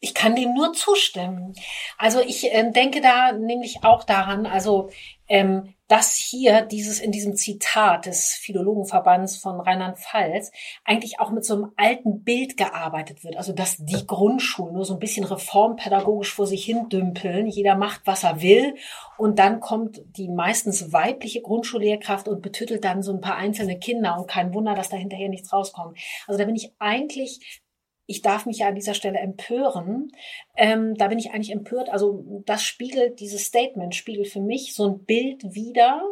Ich 0.05 0.15
kann 0.15 0.35
dem 0.35 0.53
nur 0.53 0.73
zustimmen. 0.73 1.55
Also 1.97 2.21
ich 2.21 2.53
äh, 2.53 2.71
denke 2.73 3.01
da 3.01 3.31
nämlich 3.31 3.85
auch 3.85 4.03
daran, 4.03 4.47
also 4.47 4.91
ähm, 5.29 5.75
dass 5.87 6.17
hier 6.17 6.63
dieses 6.63 6.99
in 6.99 7.13
diesem 7.13 7.37
Zitat 7.37 8.07
des 8.07 8.33
Philologenverbands 8.33 9.37
von 9.37 9.61
Rheinland-Pfalz 9.61 10.51
eigentlich 10.85 11.21
auch 11.21 11.31
mit 11.31 11.45
so 11.45 11.55
einem 11.55 11.73
alten 11.77 12.25
Bild 12.25 12.57
gearbeitet 12.57 13.23
wird. 13.23 13.37
Also 13.37 13.53
dass 13.53 13.77
die 13.77 14.05
Grundschulen 14.07 14.75
nur 14.75 14.85
so 14.85 14.95
ein 14.95 14.99
bisschen 14.99 15.25
reformpädagogisch 15.25 16.35
vor 16.35 16.49
sich 16.49 16.65
hin 16.65 16.89
dümpeln. 16.89 17.47
Jeder 17.47 17.77
macht, 17.77 18.01
was 18.05 18.25
er 18.25 18.43
will. 18.43 18.75
Und 19.19 19.39
dann 19.39 19.61
kommt 19.61 20.03
die 20.17 20.29
meistens 20.29 20.93
weibliche 20.93 21.43
Grundschullehrkraft 21.43 22.27
und 22.27 22.43
betüttelt 22.43 22.85
dann 22.85 23.03
so 23.03 23.13
ein 23.13 23.21
paar 23.21 23.37
einzelne 23.37 23.79
Kinder. 23.79 24.19
Und 24.19 24.27
kein 24.27 24.53
Wunder, 24.53 24.75
dass 24.75 24.89
da 24.89 24.97
hinterher 24.97 25.29
nichts 25.29 25.53
rauskommt. 25.53 25.97
Also 26.27 26.39
da 26.39 26.45
bin 26.45 26.57
ich 26.57 26.73
eigentlich 26.81 27.62
ich 28.13 28.21
darf 28.21 28.45
mich 28.45 28.59
ja 28.59 28.69
an 28.69 28.75
dieser 28.75 28.93
Stelle 28.93 29.19
empören. 29.19 30.13
Ähm, 30.55 30.95
da 30.97 31.09
bin 31.09 31.19
ich 31.19 31.31
eigentlich 31.31 31.51
empört. 31.51 31.89
Also 31.89 32.43
das 32.45 32.63
spiegelt, 32.63 33.21
dieses 33.21 33.47
Statement 33.47 33.95
spiegelt 33.95 34.29
für 34.29 34.41
mich 34.41 34.75
so 34.75 34.87
ein 34.87 35.05
Bild 35.05 35.55
wieder 35.55 36.03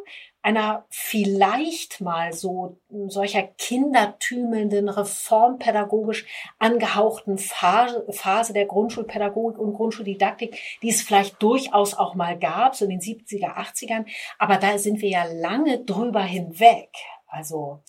einer 0.42 0.86
vielleicht 0.88 2.00
mal 2.00 2.32
so 2.32 2.78
solcher 3.08 3.42
kindertümelnden, 3.42 4.88
reformpädagogisch 4.88 6.24
angehauchten 6.58 7.36
Phase, 7.36 8.06
Phase 8.08 8.54
der 8.54 8.64
Grundschulpädagogik 8.64 9.58
und 9.58 9.74
Grundschuldidaktik, 9.74 10.58
die 10.80 10.88
es 10.88 11.02
vielleicht 11.02 11.42
durchaus 11.42 11.92
auch 11.92 12.14
mal 12.14 12.38
gab, 12.38 12.74
so 12.76 12.86
in 12.86 12.92
den 12.92 13.00
70er, 13.00 13.56
80ern. 13.56 14.06
Aber 14.38 14.56
da 14.56 14.78
sind 14.78 15.02
wir 15.02 15.10
ja 15.10 15.24
lange 15.24 15.84
drüber 15.84 16.22
hinweg. 16.22 16.88
Also 17.26 17.82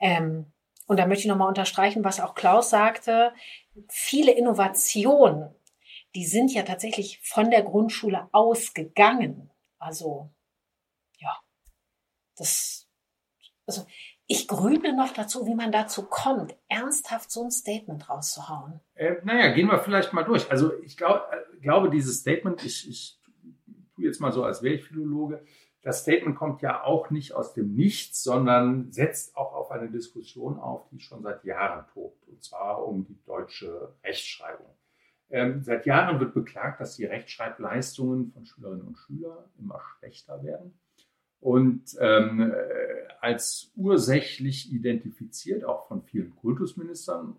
ähm, 0.00 0.52
und 0.86 0.98
da 0.98 1.06
möchte 1.06 1.22
ich 1.22 1.28
nochmal 1.28 1.48
unterstreichen, 1.48 2.04
was 2.04 2.20
auch 2.20 2.34
Klaus 2.34 2.70
sagte, 2.70 3.32
viele 3.88 4.32
Innovationen, 4.32 5.54
die 6.14 6.26
sind 6.26 6.52
ja 6.52 6.62
tatsächlich 6.62 7.20
von 7.22 7.50
der 7.50 7.62
Grundschule 7.62 8.28
ausgegangen. 8.32 9.50
Also, 9.78 10.30
ja, 11.18 11.36
das, 12.36 12.86
also, 13.66 13.86
ich 14.26 14.48
grüble 14.48 14.94
noch 14.94 15.12
dazu, 15.12 15.46
wie 15.46 15.54
man 15.54 15.70
dazu 15.70 16.06
kommt, 16.06 16.56
ernsthaft 16.68 17.30
so 17.30 17.44
ein 17.44 17.50
Statement 17.50 18.08
rauszuhauen. 18.08 18.80
Äh, 18.94 19.16
naja, 19.24 19.52
gehen 19.52 19.68
wir 19.68 19.78
vielleicht 19.78 20.12
mal 20.12 20.22
durch. 20.22 20.50
Also 20.50 20.72
ich 20.82 20.96
glaub, 20.96 21.30
äh, 21.30 21.60
glaube, 21.60 21.90
dieses 21.90 22.20
Statement, 22.20 22.64
ich, 22.64 22.88
ich 22.88 23.20
tue 23.94 24.04
jetzt 24.04 24.20
mal 24.20 24.32
so, 24.32 24.44
als 24.44 24.62
wäre 24.62 24.74
ich 24.74 24.84
das 25.84 26.00
Statement 26.00 26.34
kommt 26.34 26.62
ja 26.62 26.82
auch 26.82 27.10
nicht 27.10 27.34
aus 27.34 27.52
dem 27.52 27.74
Nichts, 27.74 28.22
sondern 28.22 28.90
setzt 28.90 29.36
auch 29.36 29.52
auf 29.52 29.70
eine 29.70 29.90
Diskussion 29.90 30.58
auf, 30.58 30.88
die 30.88 30.98
schon 30.98 31.22
seit 31.22 31.44
Jahren 31.44 31.84
tobt, 31.92 32.26
und 32.26 32.42
zwar 32.42 32.86
um 32.86 33.04
die 33.04 33.18
deutsche 33.26 33.92
Rechtschreibung. 34.02 34.66
Ähm, 35.28 35.62
seit 35.62 35.84
Jahren 35.84 36.20
wird 36.20 36.32
beklagt, 36.32 36.80
dass 36.80 36.96
die 36.96 37.04
Rechtschreibleistungen 37.04 38.32
von 38.32 38.46
Schülerinnen 38.46 38.86
und 38.86 38.96
Schülern 38.96 39.44
immer 39.58 39.80
schlechter 39.98 40.42
werden. 40.42 40.78
Und 41.40 41.94
ähm, 42.00 42.40
äh, 42.40 42.54
als 43.20 43.70
ursächlich 43.76 44.72
identifiziert, 44.72 45.64
auch 45.64 45.86
von 45.86 46.02
vielen 46.02 46.34
Kultusministern, 46.36 47.36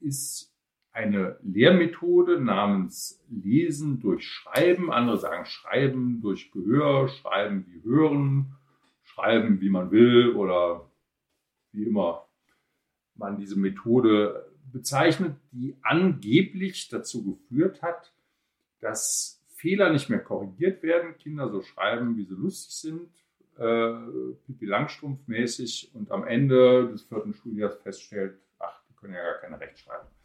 ist 0.00 0.54
eine 0.98 1.38
Lehrmethode 1.42 2.40
namens 2.40 3.22
Lesen 3.30 4.00
durch 4.00 4.26
Schreiben. 4.26 4.90
Andere 4.90 5.16
sagen 5.16 5.46
Schreiben 5.46 6.20
durch 6.20 6.50
Gehör, 6.50 7.08
Schreiben 7.08 7.66
wie 7.68 7.84
Hören, 7.84 8.56
Schreiben 9.04 9.60
wie 9.60 9.70
man 9.70 9.92
will 9.92 10.34
oder 10.34 10.90
wie 11.70 11.84
immer 11.84 12.26
man 13.14 13.36
diese 13.36 13.56
Methode 13.56 14.50
bezeichnet, 14.72 15.36
die 15.52 15.76
angeblich 15.82 16.88
dazu 16.88 17.24
geführt 17.24 17.80
hat, 17.80 18.12
dass 18.80 19.40
Fehler 19.50 19.92
nicht 19.92 20.10
mehr 20.10 20.20
korrigiert 20.20 20.82
werden, 20.82 21.16
Kinder 21.18 21.48
so 21.48 21.62
schreiben, 21.62 22.16
wie 22.16 22.24
sie 22.24 22.34
lustig 22.34 22.74
sind, 22.74 23.10
äh, 23.56 23.92
Pipi 24.46 24.66
Langstrumpf 24.66 25.26
mäßig 25.28 25.90
und 25.94 26.10
am 26.10 26.24
Ende 26.24 26.88
des 26.90 27.02
vierten 27.04 27.34
Schuljahres 27.34 27.76
feststellt, 27.82 28.38
ach, 28.58 28.82
die 28.88 28.94
können 28.94 29.14
ja 29.14 29.22
gar 29.22 29.40
keine 29.40 29.60
Rechtschreibung. 29.60 30.17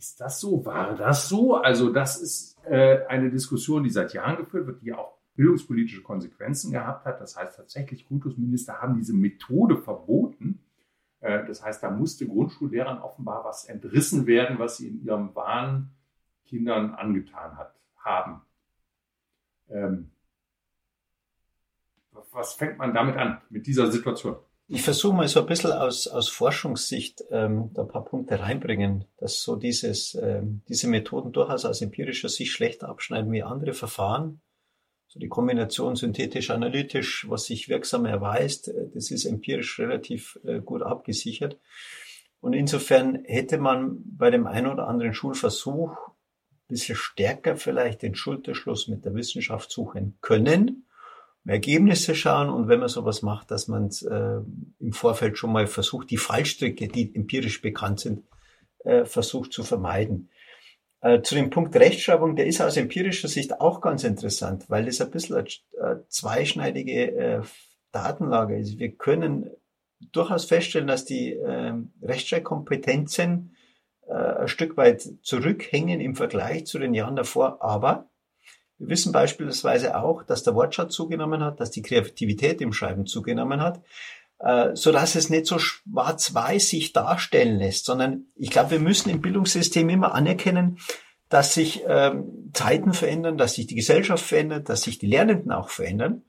Ist 0.00 0.18
das 0.18 0.40
so? 0.40 0.64
War 0.64 0.96
das 0.96 1.28
so? 1.28 1.56
Also 1.56 1.92
das 1.92 2.18
ist 2.18 2.56
äh, 2.64 3.04
eine 3.06 3.30
Diskussion, 3.30 3.84
die 3.84 3.90
seit 3.90 4.14
Jahren 4.14 4.38
geführt 4.38 4.66
wird, 4.66 4.80
die 4.80 4.94
auch 4.94 5.18
bildungspolitische 5.34 6.02
Konsequenzen 6.02 6.72
gehabt 6.72 7.04
hat. 7.04 7.20
Das 7.20 7.36
heißt 7.36 7.58
tatsächlich, 7.58 8.08
Kultusminister 8.08 8.80
haben 8.80 8.94
diese 8.94 9.12
Methode 9.12 9.76
verboten. 9.76 10.64
Äh, 11.20 11.44
das 11.44 11.62
heißt, 11.62 11.82
da 11.82 11.90
musste 11.90 12.26
Grundschullehrern 12.26 12.96
offenbar 12.96 13.44
was 13.44 13.66
entrissen 13.66 14.26
werden, 14.26 14.58
was 14.58 14.78
sie 14.78 14.88
in 14.88 15.04
ihrem 15.04 15.34
Wahn 15.34 15.90
Kindern 16.46 16.94
angetan 16.94 17.58
hat, 17.58 17.74
haben. 17.98 18.40
Ähm, 19.68 20.12
was 22.32 22.54
fängt 22.54 22.78
man 22.78 22.94
damit 22.94 23.18
an, 23.18 23.42
mit 23.50 23.66
dieser 23.66 23.92
Situation? 23.92 24.36
Ich 24.72 24.82
versuche 24.82 25.16
mal 25.16 25.26
so 25.26 25.40
ein 25.40 25.46
bisschen 25.46 25.72
aus, 25.72 26.06
aus 26.06 26.28
Forschungssicht 26.28 27.24
ähm, 27.32 27.70
da 27.74 27.82
ein 27.82 27.88
paar 27.88 28.04
Punkte 28.04 28.38
reinbringen, 28.38 29.04
dass 29.16 29.42
so 29.42 29.56
dieses, 29.56 30.14
ähm, 30.14 30.62
diese 30.68 30.86
Methoden 30.86 31.32
durchaus 31.32 31.64
aus 31.64 31.82
empirischer 31.82 32.28
Sicht 32.28 32.52
schlechter 32.52 32.88
abschneiden 32.88 33.32
wie 33.32 33.42
andere 33.42 33.72
Verfahren. 33.72 34.42
So 35.08 35.18
die 35.18 35.26
Kombination 35.26 35.96
synthetisch-analytisch, 35.96 37.28
was 37.28 37.46
sich 37.46 37.68
wirksam 37.68 38.06
erweist, 38.06 38.68
äh, 38.68 38.86
das 38.94 39.10
ist 39.10 39.24
empirisch 39.24 39.80
relativ 39.80 40.38
äh, 40.44 40.60
gut 40.60 40.82
abgesichert. 40.82 41.58
Und 42.38 42.52
insofern 42.52 43.24
hätte 43.24 43.58
man 43.58 43.98
bei 44.04 44.30
dem 44.30 44.46
einen 44.46 44.68
oder 44.68 44.86
anderen 44.86 45.14
Schulversuch 45.14 45.96
ein 45.98 46.68
bisschen 46.68 46.94
stärker 46.94 47.56
vielleicht 47.56 48.02
den 48.02 48.14
Schulterschluss 48.14 48.86
mit 48.86 49.04
der 49.04 49.16
Wissenschaft 49.16 49.72
suchen 49.72 50.16
können 50.20 50.86
Ergebnisse 51.46 52.14
schauen 52.14 52.50
und 52.50 52.68
wenn 52.68 52.80
man 52.80 52.88
sowas 52.88 53.22
macht, 53.22 53.50
dass 53.50 53.66
man 53.66 53.90
äh, 54.08 54.84
im 54.84 54.92
Vorfeld 54.92 55.38
schon 55.38 55.52
mal 55.52 55.66
versucht, 55.66 56.10
die 56.10 56.18
Fallstricke, 56.18 56.88
die 56.88 57.14
empirisch 57.14 57.62
bekannt 57.62 58.00
sind, 58.00 58.24
äh, 58.84 59.04
versucht 59.04 59.52
zu 59.52 59.62
vermeiden. 59.62 60.30
Äh, 61.00 61.22
zu 61.22 61.34
dem 61.34 61.48
Punkt 61.48 61.74
Rechtschreibung, 61.74 62.36
der 62.36 62.46
ist 62.46 62.60
aus 62.60 62.76
empirischer 62.76 63.28
Sicht 63.28 63.60
auch 63.60 63.80
ganz 63.80 64.04
interessant, 64.04 64.68
weil 64.68 64.84
das 64.84 65.00
ein 65.00 65.10
bisschen 65.10 65.36
eine 65.36 65.46
äh, 65.46 65.96
zweischneidige 66.08 67.16
äh, 67.16 67.42
Datenlage 67.90 68.58
ist. 68.58 68.78
Wir 68.78 68.92
können 68.92 69.50
durchaus 70.12 70.44
feststellen, 70.44 70.86
dass 70.86 71.06
die 71.06 71.32
äh, 71.32 71.72
Rechtschreibkompetenzen 72.02 73.56
äh, 74.06 74.12
ein 74.12 74.48
Stück 74.48 74.76
weit 74.76 75.08
zurückhängen 75.22 76.00
im 76.00 76.16
Vergleich 76.16 76.66
zu 76.66 76.78
den 76.78 76.92
Jahren 76.92 77.16
davor, 77.16 77.62
aber 77.62 78.09
wir 78.80 78.88
wissen 78.88 79.12
beispielsweise 79.12 79.96
auch, 79.96 80.22
dass 80.22 80.42
der 80.42 80.54
Wortschatz 80.54 80.94
zugenommen 80.94 81.44
hat, 81.44 81.60
dass 81.60 81.70
die 81.70 81.82
Kreativität 81.82 82.60
im 82.62 82.72
Schreiben 82.72 83.04
zugenommen 83.04 83.60
hat, 83.60 83.82
äh, 84.38 84.70
so 84.74 84.90
dass 84.90 85.14
es 85.14 85.28
nicht 85.28 85.46
so 85.46 85.58
schwarz-weiß 85.58 86.68
sich 86.68 86.94
darstellen 86.94 87.58
lässt, 87.58 87.84
sondern 87.84 88.24
ich 88.36 88.50
glaube, 88.50 88.72
wir 88.72 88.80
müssen 88.80 89.10
im 89.10 89.20
Bildungssystem 89.20 89.88
immer 89.90 90.14
anerkennen, 90.14 90.78
dass 91.28 91.54
sich 91.54 91.82
ähm, 91.86 92.50
Zeiten 92.54 92.94
verändern, 92.94 93.36
dass 93.36 93.54
sich 93.54 93.66
die 93.66 93.76
Gesellschaft 93.76 94.24
verändert, 94.24 94.68
dass 94.68 94.82
sich 94.82 94.98
die 94.98 95.06
Lernenden 95.06 95.52
auch 95.52 95.68
verändern. 95.68 96.24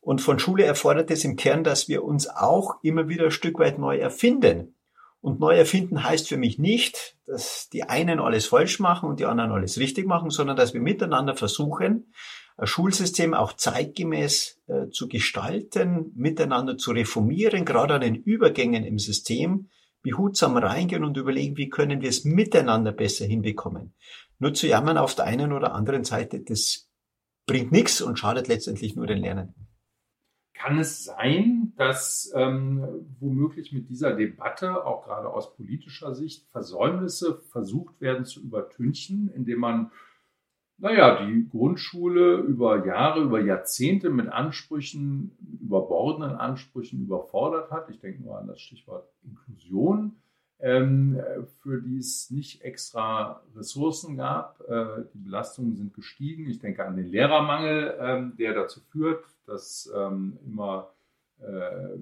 Und 0.00 0.20
von 0.20 0.38
Schule 0.38 0.64
erfordert 0.64 1.10
es 1.10 1.24
im 1.24 1.36
Kern, 1.36 1.64
dass 1.64 1.88
wir 1.88 2.04
uns 2.04 2.28
auch 2.28 2.76
immer 2.82 3.08
wieder 3.08 3.24
ein 3.24 3.30
Stück 3.30 3.58
weit 3.58 3.78
neu 3.78 3.98
erfinden. 3.98 4.77
Und 5.20 5.40
neu 5.40 5.56
erfinden 5.56 6.04
heißt 6.04 6.28
für 6.28 6.36
mich 6.36 6.58
nicht, 6.58 7.16
dass 7.26 7.68
die 7.70 7.82
einen 7.82 8.20
alles 8.20 8.46
falsch 8.46 8.78
machen 8.78 9.08
und 9.08 9.20
die 9.20 9.26
anderen 9.26 9.50
alles 9.50 9.78
richtig 9.78 10.06
machen, 10.06 10.30
sondern 10.30 10.56
dass 10.56 10.74
wir 10.74 10.80
miteinander 10.80 11.34
versuchen, 11.34 12.12
ein 12.56 12.66
Schulsystem 12.66 13.34
auch 13.34 13.52
zeitgemäß 13.52 14.60
äh, 14.66 14.88
zu 14.90 15.08
gestalten, 15.08 16.12
miteinander 16.16 16.76
zu 16.76 16.90
reformieren, 16.90 17.64
gerade 17.64 17.94
an 17.94 18.00
den 18.00 18.16
Übergängen 18.16 18.84
im 18.84 18.98
System, 18.98 19.68
behutsam 20.02 20.56
reingehen 20.56 21.04
und 21.04 21.16
überlegen, 21.16 21.56
wie 21.56 21.68
können 21.68 22.00
wir 22.00 22.08
es 22.08 22.24
miteinander 22.24 22.92
besser 22.92 23.26
hinbekommen. 23.26 23.94
Nur 24.38 24.54
zu 24.54 24.66
jammern 24.66 24.98
auf 24.98 25.14
der 25.14 25.26
einen 25.26 25.52
oder 25.52 25.74
anderen 25.74 26.04
Seite, 26.04 26.40
das 26.40 26.88
bringt 27.46 27.72
nichts 27.72 28.00
und 28.00 28.18
schadet 28.18 28.48
letztendlich 28.48 28.96
nur 28.96 29.06
den 29.06 29.18
Lernenden. 29.18 29.67
Kann 30.58 30.78
es 30.80 31.04
sein, 31.04 31.72
dass 31.76 32.32
ähm, 32.34 33.06
womöglich 33.20 33.72
mit 33.72 33.88
dieser 33.88 34.16
Debatte, 34.16 34.84
auch 34.84 35.04
gerade 35.04 35.28
aus 35.28 35.54
politischer 35.54 36.16
Sicht, 36.16 36.48
Versäumnisse 36.50 37.40
versucht 37.52 38.00
werden 38.00 38.24
zu 38.24 38.42
übertünchen, 38.42 39.30
indem 39.32 39.60
man, 39.60 39.92
naja, 40.76 41.24
die 41.24 41.48
Grundschule 41.48 42.38
über 42.38 42.84
Jahre, 42.84 43.20
über 43.22 43.40
Jahrzehnte 43.40 44.10
mit 44.10 44.28
Ansprüchen, 44.28 45.36
überbordenden 45.60 46.36
Ansprüchen 46.36 47.02
überfordert 47.02 47.70
hat? 47.70 47.88
Ich 47.90 48.00
denke 48.00 48.24
nur 48.24 48.36
an 48.36 48.48
das 48.48 48.60
Stichwort 48.60 49.08
Inklusion, 49.22 50.16
für 50.60 51.80
die 51.80 51.98
es 51.98 52.30
nicht 52.30 52.62
extra 52.62 53.42
Ressourcen 53.54 54.16
gab. 54.16 54.60
Äh, 54.68 55.04
die 55.14 55.18
Belastungen 55.18 55.76
sind 55.76 55.94
gestiegen. 55.94 56.50
Ich 56.50 56.58
denke 56.58 56.84
an 56.84 56.96
den 56.96 57.06
Lehrermangel, 57.06 57.96
ähm, 58.00 58.36
der 58.36 58.54
dazu 58.54 58.80
führt, 58.80 59.24
dass 59.46 59.90
ähm, 59.94 60.38
immer 60.44 60.92
äh, 61.38 61.44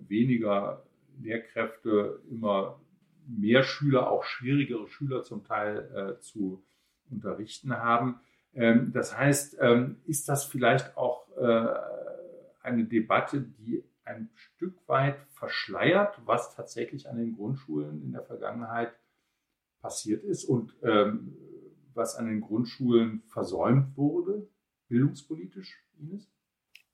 weniger 0.09 0.83
Lehrkräfte, 1.21 2.21
immer 2.31 2.81
mehr 3.27 3.63
Schüler, 3.63 4.11
auch 4.11 4.25
schwierigere 4.25 4.89
Schüler 4.89 5.23
zum 5.23 5.45
Teil 5.45 5.91
äh, 5.95 6.21
zu 6.21 6.65
unterrichten 7.11 7.77
haben. 7.77 8.21
Ähm, 8.55 8.91
das 8.95 9.17
heißt, 9.17 9.59
ähm, 9.61 9.97
ist 10.07 10.29
das 10.29 10.45
vielleicht 10.45 10.97
auch 10.97 11.27
eine 12.63 12.85
Debatte, 12.85 13.43
die 13.43 13.85
ein 14.07 14.31
Stück 14.35 14.77
weit 14.89 15.19
verschleiert, 15.31 16.21
was 16.25 16.55
tatsächlich 16.55 17.09
an 17.09 17.17
den 17.17 17.37
Grundschulen 17.37 18.03
in 18.03 18.13
der 18.13 18.23
Vergangenheit 18.23 18.93
passiert 19.81 20.25
ist 20.25 20.45
und 20.45 20.75
ähm, 20.83 21.37
was 21.95 22.17
an 22.17 22.27
den 22.27 22.41
Grundschulen 22.41 23.23
versäumt 23.27 23.97
wurde, 23.97 24.49
bildungspolitisch, 24.89 25.83
Ines? 25.99 26.29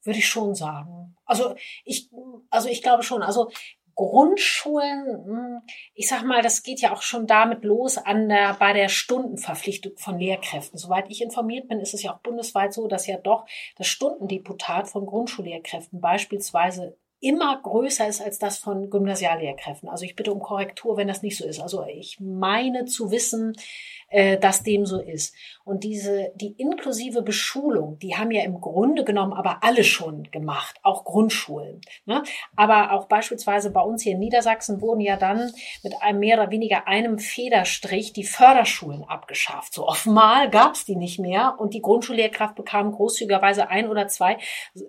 Würde 0.05 0.19
ich 0.19 0.29
schon 0.29 0.55
sagen. 0.55 1.17
Also 1.25 1.55
ich, 1.85 2.11
also 2.51 2.69
ich 2.69 2.83
glaube 2.83 3.03
schon. 3.03 3.23
Also 3.23 3.51
Grundschulen, 3.95 5.25
hm, 5.27 5.63
ich 5.95 6.09
sag 6.09 6.25
mal, 6.25 6.43
das 6.43 6.63
geht 6.63 6.81
ja 6.81 6.93
auch 6.93 7.03
schon 7.03 7.27
damit 7.27 7.63
los 7.63 7.99
an 7.99 8.29
der, 8.29 8.55
bei 8.55 8.73
der 8.73 8.89
Stundenverpflichtung 8.89 9.93
von 9.97 10.19
Lehrkräften. 10.19 10.79
Soweit 10.79 11.11
ich 11.11 11.23
informiert 11.23 11.69
bin, 11.69 11.81
ist 11.81 11.95
es 11.95 12.03
ja 12.03 12.15
auch 12.15 12.21
bundesweit 12.21 12.73
so, 12.73 12.89
dass 12.89 13.07
ja 13.07 13.19
doch 13.19 13.47
das 13.77 13.87
Stundendeputat 13.87 14.89
von 14.89 15.07
Grundschullehrkräften 15.07 16.01
beispielsweise 16.01 16.97
immer 17.23 17.57
größer 17.63 18.09
ist 18.09 18.21
als 18.21 18.39
das 18.39 18.59
von 18.59 18.91
Gymnasiallehrkräften. 18.91 19.89
Also 19.89 20.05
ich 20.05 20.17
bitte 20.17 20.33
um 20.33 20.41
Korrektur, 20.41 20.97
wenn 20.97 21.07
das 21.09 21.23
nicht 21.23 21.39
so 21.39 21.47
ist. 21.47 21.61
Also 21.61 21.85
ich 21.85 22.19
meine 22.21 22.85
zu 22.85 23.13
wissen, 23.13 23.57
äh, 24.13 24.39
dass 24.39 24.63
dem 24.63 24.87
so 24.87 25.01
ist. 25.01 25.35
Und 25.65 25.85
diese, 25.85 26.33
die 26.35 26.53
inklusive 26.59 27.23
Beschulung, 27.23 27.99
die 27.99 28.17
haben 28.17 28.31
ja 28.31 28.43
im 28.43 28.61
Grunde 28.61 29.05
genommen 29.05 29.33
aber 29.33 29.63
alle 29.63 29.85
schon 29.85 30.25
gemacht, 30.31 30.77
auch 30.83 31.05
Grundschulen. 31.05 31.81
Ne? 32.05 32.23
Aber 32.57 32.93
auch 32.93 33.07
beispielsweise 33.07 33.71
bei 33.71 33.81
uns 33.81 34.03
hier 34.03 34.13
in 34.13 34.19
Niedersachsen 34.19 34.81
wurden 34.81 35.01
ja 35.01 35.17
dann 35.17 35.53
mit 35.83 35.95
einem 36.01 36.19
mehr 36.19 36.41
oder 36.41 36.51
weniger 36.51 36.87
einem 36.89 37.19
Federstrich 37.19 38.13
die 38.13 38.25
Förderschulen 38.25 39.05
abgeschafft. 39.05 39.73
So 39.73 39.87
offenbar 39.87 40.49
gab 40.49 40.75
es 40.75 40.85
die 40.85 40.97
nicht 40.97 41.19
mehr 41.19 41.57
und 41.59 41.75
die 41.75 41.83
Grundschullehrkraft 41.83 42.55
bekam 42.57 42.93
großzügigerweise 42.93 43.69
ein 43.69 43.89
oder 43.89 44.09
zwei 44.09 44.39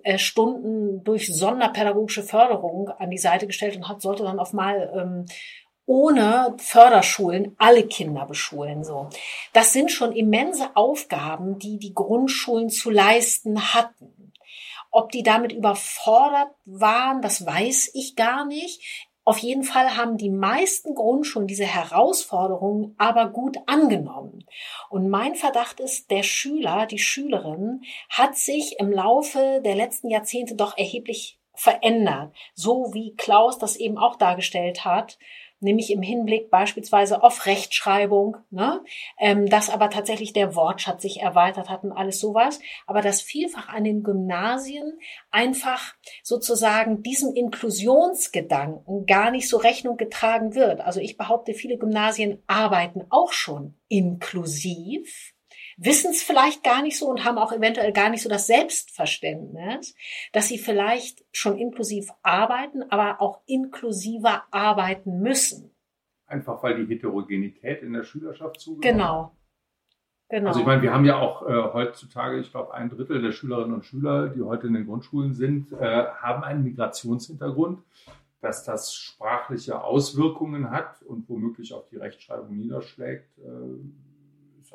äh, 0.02 0.18
Stunden 0.18 1.04
durch 1.04 1.34
sonderpädagogische 1.34 2.22
Förderung 2.22 2.88
an 2.88 3.10
die 3.10 3.18
Seite 3.18 3.46
gestellt 3.46 3.76
und 3.76 3.88
hat, 3.88 4.02
sollte 4.02 4.24
dann 4.24 4.38
auf 4.38 4.52
mal 4.52 4.92
ähm, 4.94 5.26
ohne 5.86 6.54
Förderschulen 6.58 7.54
alle 7.58 7.86
Kinder 7.86 8.26
beschulen, 8.26 8.84
so. 8.84 9.08
Das 9.52 9.72
sind 9.72 9.90
schon 9.90 10.12
immense 10.12 10.74
Aufgaben, 10.76 11.58
die 11.58 11.78
die 11.78 11.94
Grundschulen 11.94 12.70
zu 12.70 12.90
leisten 12.90 13.74
hatten. 13.74 14.32
Ob 14.90 15.10
die 15.10 15.22
damit 15.22 15.52
überfordert 15.52 16.50
waren, 16.64 17.20
das 17.20 17.44
weiß 17.44 17.90
ich 17.94 18.16
gar 18.16 18.44
nicht. 18.44 19.10
Auf 19.26 19.38
jeden 19.38 19.64
Fall 19.64 19.96
haben 19.96 20.18
die 20.18 20.30
meisten 20.30 20.94
Grundschulen 20.94 21.48
diese 21.48 21.64
Herausforderungen 21.64 22.94
aber 22.98 23.30
gut 23.30 23.56
angenommen. 23.66 24.44
Und 24.90 25.08
mein 25.08 25.34
Verdacht 25.34 25.80
ist, 25.80 26.10
der 26.10 26.22
Schüler, 26.22 26.86
die 26.86 26.98
Schülerin 26.98 27.82
hat 28.10 28.36
sich 28.36 28.78
im 28.78 28.92
Laufe 28.92 29.62
der 29.64 29.74
letzten 29.74 30.10
Jahrzehnte 30.10 30.54
doch 30.54 30.76
erheblich 30.76 31.40
verändert. 31.54 32.34
So 32.54 32.92
wie 32.92 33.14
Klaus 33.16 33.58
das 33.58 33.76
eben 33.76 33.96
auch 33.96 34.16
dargestellt 34.16 34.84
hat 34.84 35.18
nämlich 35.64 35.90
im 35.90 36.02
Hinblick 36.02 36.50
beispielsweise 36.50 37.22
auf 37.22 37.46
Rechtschreibung, 37.46 38.36
ne? 38.50 38.84
ähm, 39.18 39.46
dass 39.46 39.70
aber 39.70 39.90
tatsächlich 39.90 40.32
der 40.32 40.54
Wortschatz 40.54 41.02
sich 41.02 41.20
erweitert 41.20 41.68
hat 41.68 41.82
und 41.82 41.92
alles 41.92 42.20
sowas, 42.20 42.60
aber 42.86 43.00
dass 43.00 43.22
vielfach 43.22 43.68
an 43.68 43.84
den 43.84 44.02
Gymnasien 44.02 44.98
einfach 45.30 45.94
sozusagen 46.22 47.02
diesem 47.02 47.34
Inklusionsgedanken 47.34 49.06
gar 49.06 49.30
nicht 49.30 49.48
so 49.48 49.56
Rechnung 49.56 49.96
getragen 49.96 50.54
wird. 50.54 50.80
Also 50.80 51.00
ich 51.00 51.16
behaupte, 51.16 51.54
viele 51.54 51.78
Gymnasien 51.78 52.42
arbeiten 52.46 53.02
auch 53.10 53.32
schon 53.32 53.74
inklusiv, 53.88 55.33
wissen 55.76 56.10
es 56.10 56.22
vielleicht 56.22 56.62
gar 56.62 56.82
nicht 56.82 56.98
so 56.98 57.06
und 57.06 57.24
haben 57.24 57.38
auch 57.38 57.52
eventuell 57.52 57.92
gar 57.92 58.10
nicht 58.10 58.22
so 58.22 58.28
das 58.28 58.46
Selbstverständnis, 58.46 59.94
dass 60.32 60.48
sie 60.48 60.58
vielleicht 60.58 61.24
schon 61.32 61.58
inklusiv 61.58 62.10
arbeiten, 62.22 62.82
aber 62.90 63.20
auch 63.20 63.40
inklusiver 63.46 64.44
arbeiten 64.50 65.20
müssen. 65.20 65.70
Einfach 66.26 66.62
weil 66.62 66.84
die 66.84 66.94
Heterogenität 66.94 67.82
in 67.82 67.92
der 67.92 68.04
Schülerschaft 68.04 68.60
zugenommen 68.60 68.98
Genau. 68.98 69.36
Genau. 70.30 70.48
Also 70.48 70.60
ich 70.60 70.66
meine, 70.66 70.82
wir 70.82 70.92
haben 70.92 71.04
ja 71.04 71.18
auch 71.18 71.46
äh, 71.46 71.72
heutzutage, 71.72 72.40
ich 72.40 72.50
glaube, 72.50 72.72
ein 72.74 72.88
Drittel 72.88 73.20
der 73.20 73.32
Schülerinnen 73.32 73.74
und 73.74 73.84
Schüler, 73.84 74.28
die 74.28 74.42
heute 74.42 74.66
in 74.66 74.74
den 74.74 74.86
Grundschulen 74.86 75.34
sind, 75.34 75.72
äh, 75.72 76.06
haben 76.20 76.42
einen 76.42 76.64
Migrationshintergrund, 76.64 77.82
dass 78.40 78.64
das 78.64 78.94
sprachliche 78.94 79.82
Auswirkungen 79.82 80.70
hat 80.70 81.02
und 81.02 81.28
womöglich 81.28 81.74
auch 81.74 81.86
die 81.88 81.96
Rechtschreibung 81.96 82.56
niederschlägt. 82.56 83.38
Äh, 83.38 83.44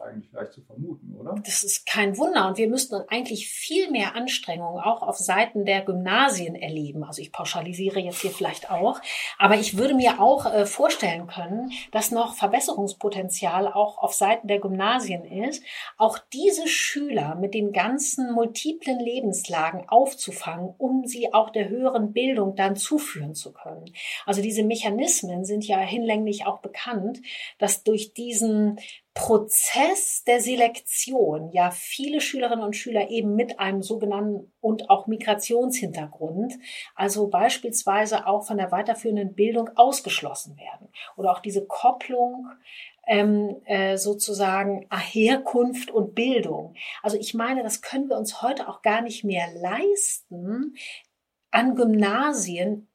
eigentlich 0.01 0.31
leicht 0.31 0.53
zu 0.53 0.61
vermuten, 0.61 1.15
oder? 1.15 1.35
Das 1.45 1.63
ist 1.63 1.85
kein 1.85 2.17
Wunder. 2.17 2.47
Und 2.47 2.57
wir 2.57 2.69
müssten 2.69 2.95
eigentlich 3.09 3.47
viel 3.47 3.89
mehr 3.91 4.15
Anstrengungen 4.15 4.81
auch 4.81 5.01
auf 5.01 5.17
Seiten 5.17 5.65
der 5.65 5.81
Gymnasien 5.81 6.55
erleben. 6.55 7.03
Also 7.03 7.21
ich 7.21 7.31
pauschalisiere 7.31 7.99
jetzt 7.99 8.21
hier 8.21 8.31
vielleicht 8.31 8.71
auch. 8.71 8.99
Aber 9.37 9.55
ich 9.55 9.77
würde 9.77 9.93
mir 9.93 10.19
auch 10.19 10.45
äh, 10.45 10.65
vorstellen 10.65 11.27
können, 11.27 11.71
dass 11.91 12.11
noch 12.11 12.35
Verbesserungspotenzial 12.35 13.67
auch 13.67 13.97
auf 13.97 14.13
Seiten 14.13 14.47
der 14.47 14.59
Gymnasien 14.59 15.23
ist, 15.23 15.63
auch 15.97 16.17
diese 16.33 16.67
Schüler 16.67 17.35
mit 17.35 17.53
den 17.53 17.71
ganzen 17.71 18.31
multiplen 18.33 18.99
Lebenslagen 18.99 19.87
aufzufangen, 19.87 20.73
um 20.77 21.05
sie 21.05 21.33
auch 21.33 21.49
der 21.49 21.69
höheren 21.69 22.13
Bildung 22.13 22.55
dann 22.55 22.75
zuführen 22.75 23.35
zu 23.35 23.53
können. 23.53 23.85
Also 24.25 24.41
diese 24.41 24.63
Mechanismen 24.63 25.45
sind 25.45 25.65
ja 25.65 25.79
hinlänglich 25.79 26.45
auch 26.45 26.59
bekannt, 26.59 27.21
dass 27.57 27.83
durch 27.83 28.13
diesen 28.13 28.79
Prozess 29.19 30.23
der 30.23 30.39
Selektion 30.39 31.51
ja 31.51 31.71
viele 31.71 32.21
Schülerinnen 32.21 32.63
und 32.63 32.77
Schüler 32.77 33.09
eben 33.09 33.35
mit 33.35 33.59
einem 33.59 33.83
sogenannten 33.83 34.53
und 34.61 34.89
auch 34.89 35.07
Migrationshintergrund, 35.07 36.53
also 36.95 37.27
beispielsweise 37.27 38.27
auch 38.27 38.47
von 38.47 38.55
der 38.55 38.71
weiterführenden 38.71 39.35
Bildung 39.35 39.71
ausgeschlossen 39.75 40.55
werden. 40.55 40.87
Oder 41.17 41.33
auch 41.33 41.41
diese 41.41 41.65
Kopplung 41.65 42.47
ähm, 43.07 43.57
äh, 43.65 43.97
sozusagen 43.97 44.87
Herkunft 44.89 45.91
und 45.91 46.15
Bildung. 46.15 46.75
Also 47.03 47.17
ich 47.17 47.33
meine, 47.33 47.61
das 47.61 47.81
können 47.81 48.07
wir 48.07 48.15
uns 48.15 48.41
heute 48.41 48.69
auch 48.69 48.81
gar 48.81 49.01
nicht 49.01 49.25
mehr 49.25 49.47
leisten, 49.53 50.77
an 51.51 51.75
Gymnasien, 51.75 52.87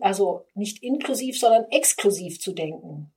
also 0.00 0.46
nicht 0.54 0.82
inklusiv, 0.82 1.38
sondern 1.38 1.66
exklusiv 1.70 2.40
zu 2.40 2.52
denken, 2.52 3.12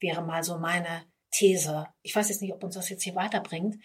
wäre 0.00 0.22
mal 0.22 0.42
so 0.42 0.56
meine 0.56 1.11
These. 1.32 1.86
Ich 2.02 2.14
weiß 2.14 2.28
jetzt 2.28 2.42
nicht, 2.42 2.52
ob 2.52 2.62
uns 2.62 2.74
das 2.74 2.88
jetzt 2.88 3.02
hier 3.02 3.14
weiterbringt, 3.14 3.76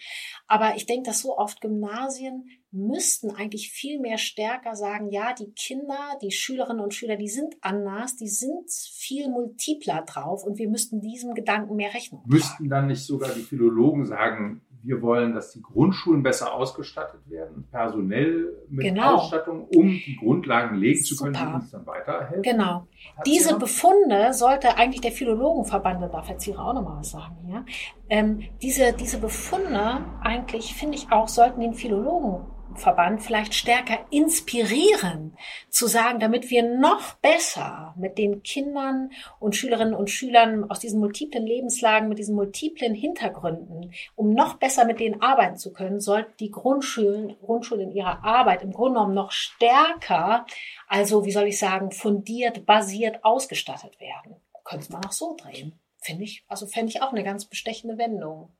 aber 0.47 0.75
ich 0.75 0.85
denke, 0.85 1.07
dass 1.09 1.21
so 1.21 1.37
oft 1.37 1.61
Gymnasien 1.61 2.45
müssten 2.71 3.31
eigentlich 3.31 3.71
viel 3.71 3.99
mehr 3.99 4.17
stärker 4.17 4.75
sagen, 4.75 5.09
ja, 5.09 5.33
die 5.33 5.51
Kinder, 5.53 6.17
die 6.21 6.31
Schülerinnen 6.31 6.83
und 6.83 6.93
Schüler, 6.93 7.15
die 7.15 7.29
sind 7.29 7.55
anders, 7.61 8.17
die 8.17 8.27
sind 8.27 8.69
viel 8.69 9.29
multipler 9.29 10.03
drauf 10.03 10.43
und 10.43 10.57
wir 10.57 10.69
müssten 10.69 10.99
diesem 10.99 11.33
Gedanken 11.33 11.75
mehr 11.75 11.93
Rechnung. 11.93 12.23
Müssten 12.27 12.69
dann 12.69 12.87
nicht 12.87 13.03
sogar 13.03 13.33
die 13.33 13.41
Philologen 13.41 14.05
sagen, 14.05 14.61
wir 14.83 15.01
wollen, 15.01 15.33
dass 15.33 15.51
die 15.51 15.61
Grundschulen 15.61 16.23
besser 16.23 16.53
ausgestattet 16.53 17.21
werden, 17.29 17.67
personell 17.71 18.53
mit 18.69 18.85
genau. 18.85 19.15
Ausstattung, 19.15 19.67
um 19.75 19.87
die 19.89 20.17
Grundlagen 20.19 20.77
legen 20.77 21.03
zu 21.03 21.15
können, 21.15 21.33
die 21.33 21.53
uns 21.55 21.71
dann 21.71 21.85
weiterhelfen. 21.85 22.41
Genau. 22.43 22.87
Diese 23.25 23.57
Befunde 23.57 24.33
sollte 24.33 24.77
eigentlich 24.77 25.01
der 25.01 25.11
Philologenverband, 25.11 26.01
da 26.01 26.07
darf 26.07 26.29
hier 26.39 26.59
auch 26.59 26.73
nochmal 26.73 26.99
was 26.99 27.11
sagen 27.11 27.35
hier, 27.45 27.65
ähm, 28.09 28.43
diese, 28.61 28.93
diese 28.93 29.19
Befunde 29.19 30.05
eigentlich, 30.21 30.73
finde 30.73 30.95
ich 30.95 31.11
auch, 31.11 31.27
sollten 31.27 31.61
den 31.61 31.73
Philologen 31.73 32.45
Verband 32.77 33.21
vielleicht 33.21 33.53
stärker 33.53 33.99
inspirieren, 34.09 35.37
zu 35.69 35.87
sagen, 35.87 36.19
damit 36.19 36.49
wir 36.49 36.63
noch 36.63 37.15
besser 37.15 37.93
mit 37.97 38.17
den 38.17 38.43
Kindern 38.43 39.11
und 39.39 39.55
Schülerinnen 39.55 39.93
und 39.93 40.09
Schülern 40.09 40.69
aus 40.69 40.79
diesen 40.79 40.99
multiplen 40.99 41.45
Lebenslagen, 41.45 42.09
mit 42.09 42.19
diesen 42.19 42.35
multiplen 42.35 42.93
Hintergründen, 42.93 43.91
um 44.15 44.33
noch 44.33 44.55
besser 44.55 44.85
mit 44.85 44.99
denen 44.99 45.21
arbeiten 45.21 45.57
zu 45.57 45.73
können, 45.73 45.99
sollten 45.99 46.33
die 46.39 46.51
Grundschulen, 46.51 47.35
Grundschulen 47.41 47.89
in 47.89 47.95
ihrer 47.95 48.23
Arbeit 48.23 48.61
im 48.61 48.71
Grunde 48.71 48.99
genommen 48.99 49.13
noch 49.15 49.31
stärker, 49.31 50.45
also 50.87 51.25
wie 51.25 51.31
soll 51.31 51.47
ich 51.47 51.59
sagen, 51.59 51.91
fundiert, 51.91 52.65
basiert 52.65 53.23
ausgestattet 53.23 53.99
werden. 53.99 54.35
Könnte 54.63 54.91
man 54.91 55.05
auch 55.05 55.11
so 55.11 55.35
drehen. 55.35 55.79
Finde 55.99 56.23
ich, 56.23 56.43
also 56.47 56.67
fände 56.67 56.89
ich 56.89 57.01
auch 57.01 57.11
eine 57.11 57.23
ganz 57.23 57.45
bestechende 57.45 57.97
Wendung. 57.97 58.56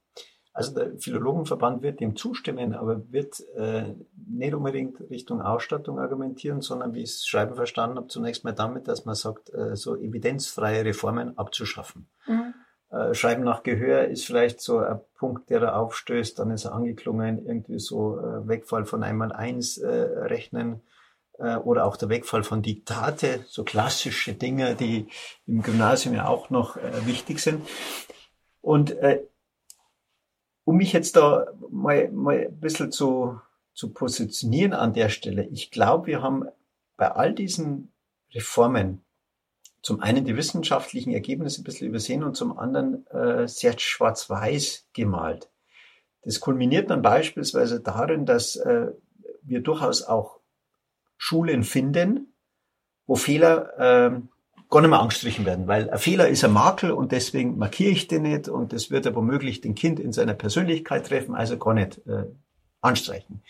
Also 0.58 0.74
der 0.74 0.98
Philologenverband 0.98 1.84
wird 1.84 2.00
dem 2.00 2.16
zustimmen, 2.16 2.74
aber 2.74 3.12
wird 3.12 3.44
äh, 3.58 3.94
nicht 4.28 4.56
unbedingt 4.56 5.00
Richtung 5.12 5.40
Ausstattung 5.40 6.00
argumentieren, 6.00 6.62
sondern 6.62 6.96
wie 6.96 7.04
ich 7.04 7.12
es 7.12 7.28
schreiben 7.28 7.54
verstanden 7.54 7.98
habe, 7.98 8.08
zunächst 8.08 8.44
mal 8.44 8.54
damit, 8.54 8.88
dass 8.88 9.06
man 9.06 9.14
sagt, 9.14 9.54
äh, 9.54 9.76
so 9.76 9.96
evidenzfreie 9.96 10.84
Reformen 10.84 11.38
abzuschaffen. 11.38 12.10
Mhm. 12.26 12.56
Äh, 12.90 13.14
Schreiben 13.14 13.44
nach 13.44 13.62
Gehör 13.62 14.08
ist 14.08 14.26
vielleicht 14.26 14.60
so 14.60 14.80
ein 14.80 15.00
Punkt, 15.20 15.52
der 15.52 15.60
da 15.60 15.76
aufstößt, 15.76 16.40
dann 16.40 16.50
ist 16.50 16.66
er 16.66 16.74
angeklungen, 16.74 17.46
irgendwie 17.46 17.78
so 17.78 18.18
äh, 18.18 18.48
Wegfall 18.48 18.88
von 18.88 19.04
einmal 19.04 19.32
eins 19.32 19.78
äh, 19.78 19.88
rechnen 19.88 20.82
äh, 21.38 21.58
oder 21.58 21.86
auch 21.86 21.98
der 21.98 22.10
Wegfall 22.10 22.42
von 22.42 22.64
Diktate, 22.64 23.46
so 23.48 23.64
klassische 23.64 24.34
Dinge, 24.34 24.74
die 24.74 25.06
im 25.46 25.62
Gymnasium 25.62 26.16
ja 26.16 26.28
auch 26.28 26.50
noch 26.50 26.78
äh, 26.78 27.06
wichtig 27.06 27.42
sind. 27.42 27.62
Und 28.62 28.98
äh, 28.98 29.22
um 30.68 30.76
mich 30.76 30.92
jetzt 30.92 31.16
da 31.16 31.48
mal, 31.70 32.12
mal 32.12 32.48
ein 32.48 32.60
bisschen 32.60 32.92
zu, 32.92 33.40
zu 33.74 33.94
positionieren 33.94 34.74
an 34.74 34.92
der 34.92 35.08
Stelle, 35.08 35.46
ich 35.46 35.72
glaube, 35.72 36.08
wir 36.08 36.22
haben 36.22 36.44
bei 36.98 37.10
all 37.10 37.34
diesen 37.34 37.94
Reformen 38.34 39.02
zum 39.82 40.02
einen 40.02 40.26
die 40.26 40.36
wissenschaftlichen 40.36 41.14
Ergebnisse 41.14 41.62
ein 41.62 41.64
bisschen 41.64 41.88
übersehen 41.88 42.22
und 42.22 42.36
zum 42.36 42.60
anderen 42.60 43.08
äh, 43.08 43.48
sehr 43.48 43.80
schwarz-weiß 43.80 44.90
gemalt. 44.92 45.50
Das 46.24 46.42
kulminiert 46.42 46.90
dann 46.90 47.02
beispielsweise 47.02 47.80
darin, 47.80 48.26
dass 48.26 48.58
äh, 48.58 48.88
wir 49.44 49.62
durchaus 49.62 50.04
auch 50.04 50.42
Schulen 51.16 51.64
finden, 51.64 52.34
wo 53.06 53.16
Fehler 53.16 53.80
äh, 53.80 54.20
gar 54.70 54.82
nicht 54.82 54.90
mehr 54.90 55.00
angestrichen 55.00 55.46
werden, 55.46 55.68
weil 55.68 55.90
ein 55.90 56.00
Fehler 56.00 56.28
ist 56.28 56.44
ein 56.44 56.52
Makel 56.52 56.92
und 56.92 57.12
deswegen 57.12 57.58
markiere 57.58 57.92
ich 57.92 58.08
den 58.08 58.24
nicht 58.24 58.50
und 58.50 58.74
das 58.74 58.92
wird 58.92 59.08
aber 59.08 59.18
womöglich 59.18 59.62
den 59.62 59.76
Kind 59.76 60.00
in 60.00 60.12
seiner 60.12 60.34
Persönlichkeit 60.34 61.08
treffen, 61.08 61.36
also 61.36 61.58
gar 61.58 61.74
nicht 61.74 62.00
äh, 62.06 62.26
anstreichen. 62.82 63.42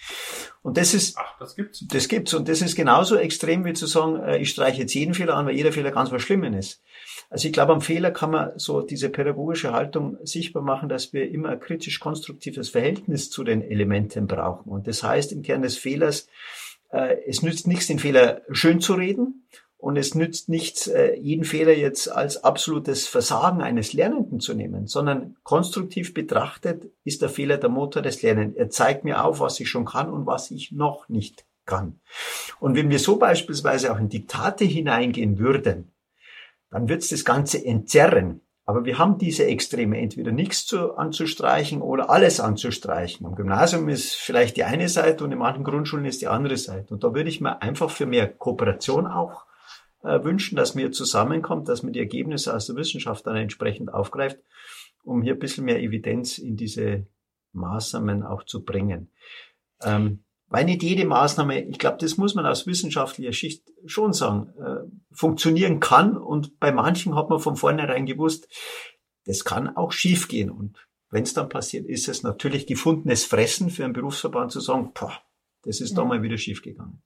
Und 0.62 0.77
das 0.77 0.93
ist, 0.93 1.17
Ach, 1.17 1.38
das 1.39 1.56
gibt's. 1.56 1.86
Das 1.88 2.08
gibt's 2.08 2.34
und 2.34 2.47
das 2.47 2.62
ist 2.62 2.75
genauso 2.75 3.15
extrem 3.15 3.65
wie 3.65 3.73
zu 3.73 3.88
sagen, 3.88 4.21
äh, 4.21 4.38
ich 4.38 4.49
streiche 4.49 4.82
jetzt 4.82 4.93
jeden 4.93 5.13
Fehler 5.13 5.36
an, 5.36 5.47
weil 5.47 5.56
jeder 5.56 5.71
Fehler 5.71 5.91
ganz 5.91 6.12
was 6.12 6.21
Schlimmes 6.21 6.56
ist. 6.56 6.84
Also 7.30 7.47
ich 7.47 7.53
glaube, 7.53 7.73
am 7.73 7.82
Fehler 7.82 8.12
kann 8.12 8.32
man 8.32 8.51
so 8.58 8.82
diese 8.82 9.10
pädagogische 9.10 9.73
Haltung 9.73 10.17
sichtbar 10.23 10.63
machen, 10.63 10.88
dass 10.88 11.13
wir 11.13 11.30
immer 11.30 11.49
ein 11.49 11.60
kritisch 11.60 11.99
konstruktives 11.99 12.69
Verhältnis 12.69 13.30
zu 13.30 13.43
den 13.43 13.62
Elementen 13.62 14.27
brauchen. 14.27 14.69
Und 14.69 14.88
das 14.88 15.03
heißt 15.03 15.32
im 15.34 15.41
Kern 15.41 15.62
des 15.62 15.77
Fehlers, 15.77 16.27
äh, 16.91 17.17
es 17.27 17.41
nützt 17.41 17.67
nichts, 17.67 17.88
den 17.88 17.99
Fehler 17.99 18.41
schön 18.51 18.80
zu 18.80 18.93
reden 18.93 19.47
und 19.78 19.96
es 19.96 20.16
nützt 20.16 20.50
nichts, 20.50 20.88
äh, 20.88 21.16
jeden 21.16 21.46
Fehler 21.46 21.74
jetzt 21.74 22.12
als 22.12 22.44
absolutes 22.44 23.08
Versagen 23.08 23.62
eines 23.62 23.94
Lernenden 23.94 24.40
zu 24.40 24.54
nehmen, 24.54 24.88
sondern 24.88 25.38
konstruktiv 25.44 26.13
betrachtet 26.13 26.92
ist 27.04 27.22
der 27.22 27.30
Fehler 27.30 27.58
der 27.58 27.70
Motor 27.70 28.02
des 28.02 28.22
Lernens. 28.24 28.56
Er 28.56 28.70
zeigt 28.70 29.04
mir 29.04 29.24
auf, 29.24 29.40
was 29.40 29.60
ich 29.60 29.70
schon 29.70 29.86
kann 29.86 30.10
und 30.10 30.26
was 30.26 30.50
ich 30.52 30.72
noch 30.72 31.10
nicht 31.10 31.46
kann. 31.66 32.00
Und 32.60 32.76
wenn 32.76 32.90
wir 32.90 33.00
so 33.00 33.18
beispielsweise 33.18 33.94
auch 33.94 34.00
in 34.00 34.10
Diktate 34.10 34.66
hineingehen 34.66 35.38
würden, 35.38 35.92
dann 36.72 36.90
wird 36.90 37.04
es 37.04 37.10
das 37.10 37.24
Ganze 37.24 37.63
entzerren. 37.63 38.42
Aber 38.66 38.84
wir 38.84 38.98
haben 38.98 39.18
diese 39.18 39.46
Extreme, 39.46 39.98
entweder 39.98 40.32
nichts 40.34 40.66
zu, 40.66 40.96
anzustreichen 40.96 41.82
oder 41.82 42.10
alles 42.10 42.42
anzustreichen. 42.42 43.26
Am 43.26 43.36
Gymnasium 43.36 43.88
ist 43.88 44.16
vielleicht 44.16 44.58
die 44.58 44.66
eine 44.66 44.90
Seite 44.90 45.24
und 45.24 45.32
in 45.32 45.38
manchen 45.38 45.63
Grundschulen 45.63 46.06
ist 46.06 46.22
die 46.22 46.28
andere 46.28 46.58
Seite. 46.58 46.94
Und 46.94 47.04
da 47.04 47.13
würde 47.13 47.30
ich 47.30 47.40
mir 47.40 47.62
einfach 47.62 47.90
für 47.90 48.06
mehr 48.06 48.28
Kooperation 48.28 49.08
auch 49.08 49.46
wünschen, 50.24 50.56
dass 50.56 50.76
man 50.76 50.84
hier 50.84 50.91
zusammenkommt, 50.91 51.67
dass 51.70 51.84
man 51.84 51.93
die 51.93 52.00
Ergebnisse 52.00 52.54
aus 52.56 52.67
der 52.67 52.76
Wissenschaft 52.76 53.26
dann 53.28 53.36
entsprechend 53.36 53.93
aufgreift, 53.93 54.39
um 55.04 55.22
hier 55.22 55.34
ein 55.34 55.39
bisschen 55.39 55.65
mehr 55.65 55.82
Evidenz 55.82 56.38
in 56.38 56.56
diese 56.58 57.08
Maßnahmen 57.54 58.24
auch 58.24 58.43
zu 58.43 58.63
bringen. 58.63 59.12
Ähm, 59.82 60.24
weil 60.50 60.65
nicht 60.65 60.82
jede 60.82 61.06
Maßnahme, 61.06 61.62
ich 61.65 61.78
glaube, 61.78 61.98
das 62.00 62.17
muss 62.17 62.34
man 62.34 62.46
aus 62.46 62.67
wissenschaftlicher 62.67 63.34
Schicht 63.34 63.70
schon 63.86 64.13
sagen, 64.13 64.54
äh, 64.60 64.89
funktionieren 65.12 65.80
kann. 65.80 66.15
Und 66.15 66.60
bei 66.60 66.72
manchen 66.72 67.15
hat 67.15 67.30
man 67.30 67.39
von 67.39 67.58
vornherein 67.58 68.06
gewusst, 68.06 68.48
das 69.26 69.43
kann 69.43 69.76
auch 69.76 69.91
schiefgehen. 69.91 70.50
Und 70.50 70.88
wenn 71.10 71.24
es 71.24 71.34
dann 71.34 71.50
passiert, 71.50 71.86
ist 71.86 72.08
es 72.08 72.24
natürlich 72.24 72.65
gefundenes 72.65 73.26
Fressen 73.26 73.70
für 73.70 73.84
einen 73.84 73.93
Berufsverband 73.93 74.52
zu 74.52 74.62
sagen, 74.62 74.91
boah, 74.93 75.13
das 75.63 75.82
ist 75.82 75.91
ja. 75.91 75.98
da 75.98 76.06
mal 76.06 76.24
wieder 76.24 76.38
schiefgegangen. 76.38 77.02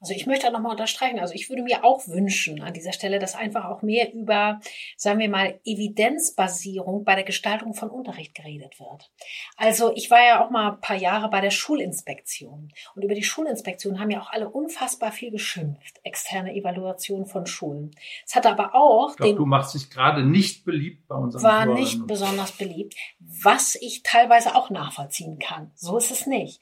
Also 0.00 0.14
ich 0.14 0.26
möchte 0.26 0.50
nochmal 0.52 0.72
unterstreichen, 0.72 1.18
also 1.18 1.34
ich 1.34 1.48
würde 1.48 1.62
mir 1.62 1.84
auch 1.84 2.06
wünschen 2.06 2.62
an 2.62 2.72
dieser 2.72 2.92
Stelle, 2.92 3.18
dass 3.18 3.34
einfach 3.34 3.64
auch 3.64 3.82
mehr 3.82 4.12
über, 4.12 4.60
sagen 4.96 5.18
wir 5.18 5.28
mal, 5.28 5.58
Evidenzbasierung 5.64 7.04
bei 7.04 7.16
der 7.16 7.24
Gestaltung 7.24 7.74
von 7.74 7.90
Unterricht 7.90 8.34
geredet 8.34 8.78
wird. 8.78 9.10
Also 9.56 9.92
ich 9.96 10.10
war 10.10 10.24
ja 10.24 10.44
auch 10.44 10.50
mal 10.50 10.72
ein 10.72 10.80
paar 10.80 10.96
Jahre 10.96 11.28
bei 11.30 11.40
der 11.40 11.50
Schulinspektion 11.50 12.72
und 12.94 13.02
über 13.02 13.14
die 13.14 13.24
Schulinspektion 13.24 13.98
haben 13.98 14.10
ja 14.10 14.20
auch 14.20 14.30
alle 14.30 14.48
unfassbar 14.48 15.10
viel 15.10 15.32
geschimpft, 15.32 15.98
externe 16.04 16.54
Evaluation 16.54 17.26
von 17.26 17.46
Schulen. 17.46 17.90
Es 18.24 18.36
hatte 18.36 18.50
aber 18.50 18.76
auch 18.76 19.10
ich 19.10 19.16
glaub, 19.16 19.28
den, 19.28 19.36
du 19.36 19.46
machst 19.46 19.74
dich 19.74 19.90
gerade 19.90 20.24
nicht 20.24 20.64
beliebt 20.64 21.08
bei 21.08 21.16
unseren 21.16 21.42
War 21.42 21.66
nicht 21.66 22.06
besonders 22.06 22.52
beliebt, 22.52 22.94
was 23.18 23.74
ich 23.74 24.02
teilweise 24.04 24.54
auch 24.54 24.70
nachvollziehen 24.70 25.40
kann. 25.40 25.72
So 25.74 25.96
ist 25.96 26.12
es 26.12 26.26
nicht. 26.26 26.60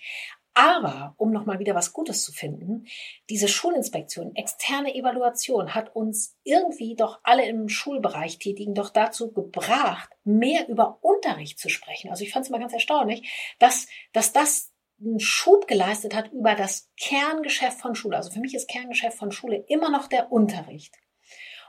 Aber 0.59 1.14
um 1.19 1.33
nochmal 1.33 1.59
wieder 1.59 1.75
was 1.75 1.92
Gutes 1.92 2.25
zu 2.25 2.33
finden, 2.33 2.87
diese 3.29 3.47
Schulinspektion, 3.47 4.35
externe 4.35 4.95
Evaluation 4.95 5.75
hat 5.75 5.95
uns 5.95 6.35
irgendwie 6.45 6.97
doch 6.97 7.21
alle 7.25 7.47
im 7.47 7.69
Schulbereich 7.69 8.38
tätigen 8.38 8.75
doch 8.75 8.88
dazu 8.88 9.33
gebracht, 9.33 10.09
mehr 10.25 10.66
über 10.69 10.97
Unterricht 11.03 11.59
zu 11.59 11.69
sprechen. 11.69 12.09
Also 12.09 12.25
ich 12.25 12.33
fand 12.33 12.45
es 12.45 12.49
immer 12.49 12.59
ganz 12.59 12.73
erstaunlich, 12.73 13.55
dass, 13.59 13.87
dass 14.14 14.33
das 14.33 14.73
einen 14.99 15.21
Schub 15.21 15.69
geleistet 15.69 16.14
hat 16.14 16.33
über 16.33 16.55
das 16.55 16.90
Kerngeschäft 16.99 17.79
von 17.79 17.95
Schule. 17.95 18.16
Also 18.16 18.31
für 18.31 18.40
mich 18.40 18.55
ist 18.55 18.66
Kerngeschäft 18.66 19.19
von 19.19 19.33
Schule 19.33 19.62
immer 19.69 19.90
noch 19.90 20.07
der 20.07 20.33
Unterricht. 20.33 20.95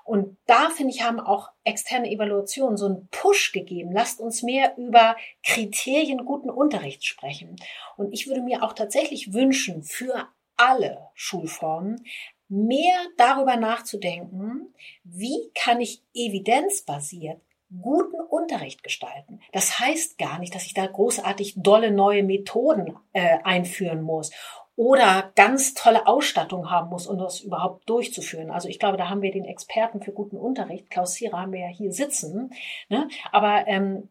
Und 0.07 0.37
da, 0.45 0.69
finde 0.69 0.93
ich, 0.93 1.03
haben 1.03 1.19
auch 1.19 1.49
externe 1.65 2.09
Evaluationen 2.09 2.77
so 2.77 2.85
einen 2.85 3.09
Push 3.11 3.51
gegeben. 3.51 3.91
Lasst 3.91 4.21
uns 4.21 4.41
mehr 4.41 4.77
über 4.77 5.17
Kriterien 5.43 6.23
guten 6.23 6.49
Unterrichts 6.49 7.05
sprechen. 7.05 7.57
Und 7.97 8.13
ich 8.13 8.25
würde 8.25 8.41
mir 8.41 8.63
auch 8.63 8.71
tatsächlich 8.71 9.33
wünschen, 9.33 9.83
für 9.83 10.29
alle 10.55 11.09
Schulformen 11.13 12.05
mehr 12.47 12.95
darüber 13.17 13.57
nachzudenken, 13.57 14.73
wie 15.03 15.51
kann 15.53 15.81
ich 15.81 16.01
evidenzbasiert 16.13 17.41
guten 17.81 18.21
Unterricht 18.21 18.83
gestalten. 18.83 19.41
Das 19.51 19.77
heißt 19.77 20.17
gar 20.17 20.39
nicht, 20.39 20.55
dass 20.55 20.65
ich 20.65 20.73
da 20.73 20.87
großartig 20.87 21.55
dolle 21.57 21.91
neue 21.91 22.23
Methoden 22.23 22.97
äh, 23.11 23.39
einführen 23.43 24.01
muss 24.01 24.31
oder 24.77 25.33
ganz 25.35 25.73
tolle 25.73 26.05
Ausstattung 26.05 26.69
haben 26.69 26.89
muss, 26.89 27.07
um 27.07 27.17
das 27.17 27.41
überhaupt 27.41 27.89
durchzuführen. 27.89 28.51
Also 28.51 28.69
ich 28.69 28.77
glaube, 28.77 28.95
da 28.95 29.09
haben 29.09 29.23
wir 29.23 29.31
den 29.31 29.43
Experten 29.43 30.01
für 30.01 30.11
guten 30.11 30.37
Unterricht, 30.37 30.91
Klaus 30.91 31.15
Sierer, 31.15 31.41
haben 31.41 31.51
wir 31.51 31.61
ja 31.61 31.67
hier 31.67 31.91
sitzen. 31.91 32.51
Ne? 32.87 33.09
Aber 33.31 33.67
ähm, 33.67 34.09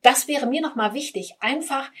das 0.00 0.26
wäre 0.26 0.46
mir 0.46 0.62
nochmal 0.62 0.94
wichtig, 0.94 1.36
einfach 1.40 1.92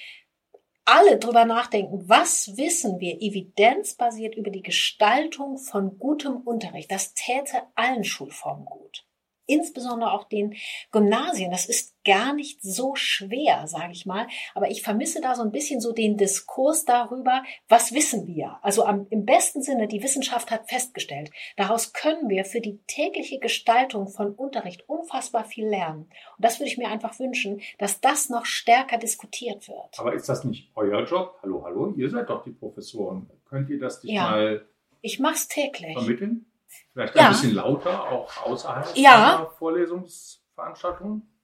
alle 0.86 1.18
drüber 1.18 1.44
nachdenken, 1.44 2.08
was 2.08 2.56
wissen 2.56 2.98
wir 2.98 3.20
evidenzbasiert 3.20 4.36
über 4.36 4.50
die 4.50 4.62
Gestaltung 4.62 5.58
von 5.58 5.98
gutem 5.98 6.38
Unterricht. 6.38 6.90
Das 6.90 7.12
täte 7.12 7.62
allen 7.74 8.04
Schulformen 8.04 8.64
gut 8.64 9.04
insbesondere 9.48 10.12
auch 10.12 10.24
den 10.24 10.54
Gymnasien. 10.92 11.50
Das 11.50 11.66
ist 11.66 11.96
gar 12.04 12.32
nicht 12.32 12.62
so 12.62 12.94
schwer, 12.94 13.66
sage 13.66 13.92
ich 13.92 14.06
mal. 14.06 14.28
Aber 14.54 14.70
ich 14.70 14.82
vermisse 14.82 15.20
da 15.20 15.34
so 15.34 15.42
ein 15.42 15.50
bisschen 15.50 15.80
so 15.80 15.92
den 15.92 16.16
Diskurs 16.16 16.84
darüber, 16.84 17.42
was 17.68 17.92
wissen 17.92 18.26
wir? 18.26 18.58
Also 18.62 18.84
am, 18.84 19.06
im 19.10 19.24
besten 19.24 19.62
Sinne, 19.62 19.88
die 19.88 20.02
Wissenschaft 20.02 20.50
hat 20.50 20.68
festgestellt, 20.68 21.30
daraus 21.56 21.92
können 21.92 22.28
wir 22.28 22.44
für 22.44 22.60
die 22.60 22.78
tägliche 22.86 23.38
Gestaltung 23.40 24.08
von 24.08 24.32
Unterricht 24.34 24.88
unfassbar 24.88 25.44
viel 25.44 25.66
lernen. 25.66 26.10
Und 26.36 26.44
das 26.44 26.60
würde 26.60 26.70
ich 26.70 26.78
mir 26.78 26.88
einfach 26.88 27.18
wünschen, 27.18 27.60
dass 27.78 28.00
das 28.00 28.28
noch 28.28 28.44
stärker 28.46 28.98
diskutiert 28.98 29.68
wird. 29.68 29.98
Aber 29.98 30.14
ist 30.14 30.28
das 30.28 30.44
nicht 30.44 30.70
euer 30.74 31.04
Job? 31.04 31.38
Hallo, 31.42 31.64
hallo, 31.64 31.94
ihr 31.96 32.10
seid 32.10 32.28
doch 32.28 32.44
die 32.44 32.52
Professoren. 32.52 33.28
Könnt 33.48 33.70
ihr 33.70 33.80
das 33.80 34.02
nicht 34.04 34.14
ja. 34.14 34.30
mal 34.30 34.66
ich 35.00 35.20
mach's 35.20 35.48
täglich. 35.48 35.92
vermitteln? 35.92 36.46
Vielleicht 36.92 37.16
ein 37.16 37.24
ja. 37.24 37.28
bisschen 37.28 37.54
lauter, 37.54 38.10
auch 38.10 38.46
außerhalb 38.46 38.96
ja. 38.96 39.38
der 39.38 39.50
Vorlesungsveranstaltungen? 39.50 41.34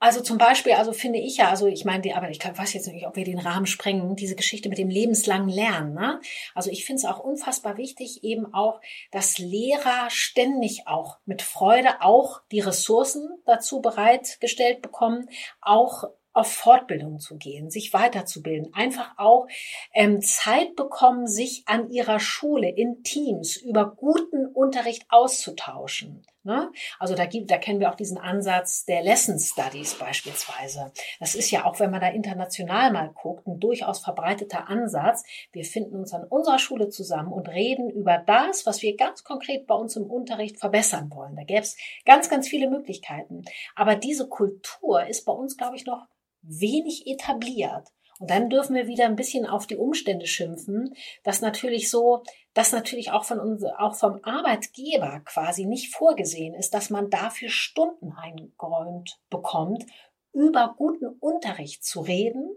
Also 0.00 0.20
zum 0.20 0.38
Beispiel, 0.38 0.74
also 0.74 0.92
finde 0.92 1.18
ich 1.18 1.38
ja, 1.38 1.48
also 1.48 1.66
ich 1.66 1.84
meine, 1.84 2.02
die, 2.02 2.14
aber 2.14 2.30
ich 2.30 2.38
weiß 2.38 2.72
jetzt 2.72 2.86
nicht, 2.86 3.06
ob 3.08 3.16
wir 3.16 3.24
den 3.24 3.40
Rahmen 3.40 3.66
sprengen, 3.66 4.14
diese 4.14 4.36
Geschichte 4.36 4.68
mit 4.68 4.78
dem 4.78 4.90
lebenslangen 4.90 5.48
Lernen. 5.48 5.94
Ne? 5.94 6.20
Also 6.54 6.70
ich 6.70 6.84
finde 6.84 7.00
es 7.00 7.04
auch 7.04 7.18
unfassbar 7.18 7.76
wichtig, 7.76 8.22
eben 8.22 8.54
auch, 8.54 8.80
dass 9.10 9.38
Lehrer 9.38 10.08
ständig 10.08 10.86
auch 10.86 11.18
mit 11.24 11.42
Freude 11.42 12.00
auch 12.00 12.42
die 12.52 12.60
Ressourcen 12.60 13.28
dazu 13.44 13.80
bereitgestellt 13.80 14.82
bekommen, 14.82 15.28
auch 15.60 16.04
auf 16.38 16.52
Fortbildung 16.52 17.18
zu 17.18 17.36
gehen, 17.36 17.70
sich 17.70 17.92
weiterzubilden, 17.92 18.72
einfach 18.72 19.12
auch 19.18 19.46
ähm, 19.92 20.20
Zeit 20.20 20.76
bekommen, 20.76 21.26
sich 21.26 21.64
an 21.66 21.90
ihrer 21.90 22.20
Schule 22.20 22.68
in 22.70 23.02
Teams 23.02 23.56
über 23.56 23.90
guten 23.96 24.46
Unterricht 24.46 25.04
auszutauschen. 25.08 26.24
Ne? 26.48 26.72
Also 26.98 27.14
da 27.14 27.26
gibt, 27.26 27.50
da 27.50 27.58
kennen 27.58 27.78
wir 27.78 27.90
auch 27.90 27.94
diesen 27.94 28.16
Ansatz 28.16 28.86
der 28.86 29.02
Lesson 29.02 29.38
Studies 29.38 29.96
beispielsweise. 29.96 30.92
Das 31.20 31.34
ist 31.34 31.50
ja 31.50 31.66
auch, 31.66 31.78
wenn 31.78 31.90
man 31.90 32.00
da 32.00 32.08
international 32.08 32.90
mal 32.90 33.10
guckt, 33.12 33.46
ein 33.46 33.60
durchaus 33.60 33.98
verbreiteter 33.98 34.66
Ansatz. 34.66 35.24
Wir 35.52 35.64
finden 35.64 35.96
uns 35.96 36.14
an 36.14 36.24
unserer 36.24 36.58
Schule 36.58 36.88
zusammen 36.88 37.34
und 37.34 37.50
reden 37.50 37.90
über 37.90 38.16
das, 38.16 38.64
was 38.64 38.80
wir 38.80 38.96
ganz 38.96 39.24
konkret 39.24 39.66
bei 39.66 39.74
uns 39.74 39.94
im 39.96 40.04
Unterricht 40.04 40.58
verbessern 40.58 41.10
wollen. 41.12 41.36
Da 41.36 41.42
gäbe 41.42 41.60
es 41.60 41.76
ganz, 42.06 42.30
ganz 42.30 42.48
viele 42.48 42.70
Möglichkeiten. 42.70 43.42
Aber 43.74 43.94
diese 43.94 44.26
Kultur 44.26 45.04
ist 45.04 45.26
bei 45.26 45.32
uns, 45.32 45.58
glaube 45.58 45.76
ich, 45.76 45.84
noch 45.84 46.06
wenig 46.42 47.06
etabliert. 47.06 47.88
Und 48.18 48.30
dann 48.30 48.50
dürfen 48.50 48.74
wir 48.74 48.88
wieder 48.88 49.04
ein 49.04 49.16
bisschen 49.16 49.46
auf 49.46 49.66
die 49.66 49.76
Umstände 49.76 50.26
schimpfen, 50.26 50.94
dass 51.22 51.40
natürlich 51.40 51.88
so, 51.88 52.24
dass 52.52 52.72
natürlich 52.72 53.12
auch 53.12 53.24
von 53.24 53.38
uns, 53.38 53.64
auch 53.64 53.94
vom 53.94 54.18
Arbeitgeber 54.24 55.20
quasi 55.24 55.66
nicht 55.66 55.94
vorgesehen 55.94 56.54
ist, 56.54 56.74
dass 56.74 56.90
man 56.90 57.10
dafür 57.10 57.48
Stunden 57.48 58.12
eingeräumt 58.12 59.20
bekommt 59.30 59.84
über 60.32 60.74
guten 60.76 61.06
Unterricht 61.20 61.84
zu 61.84 62.00
reden 62.00 62.50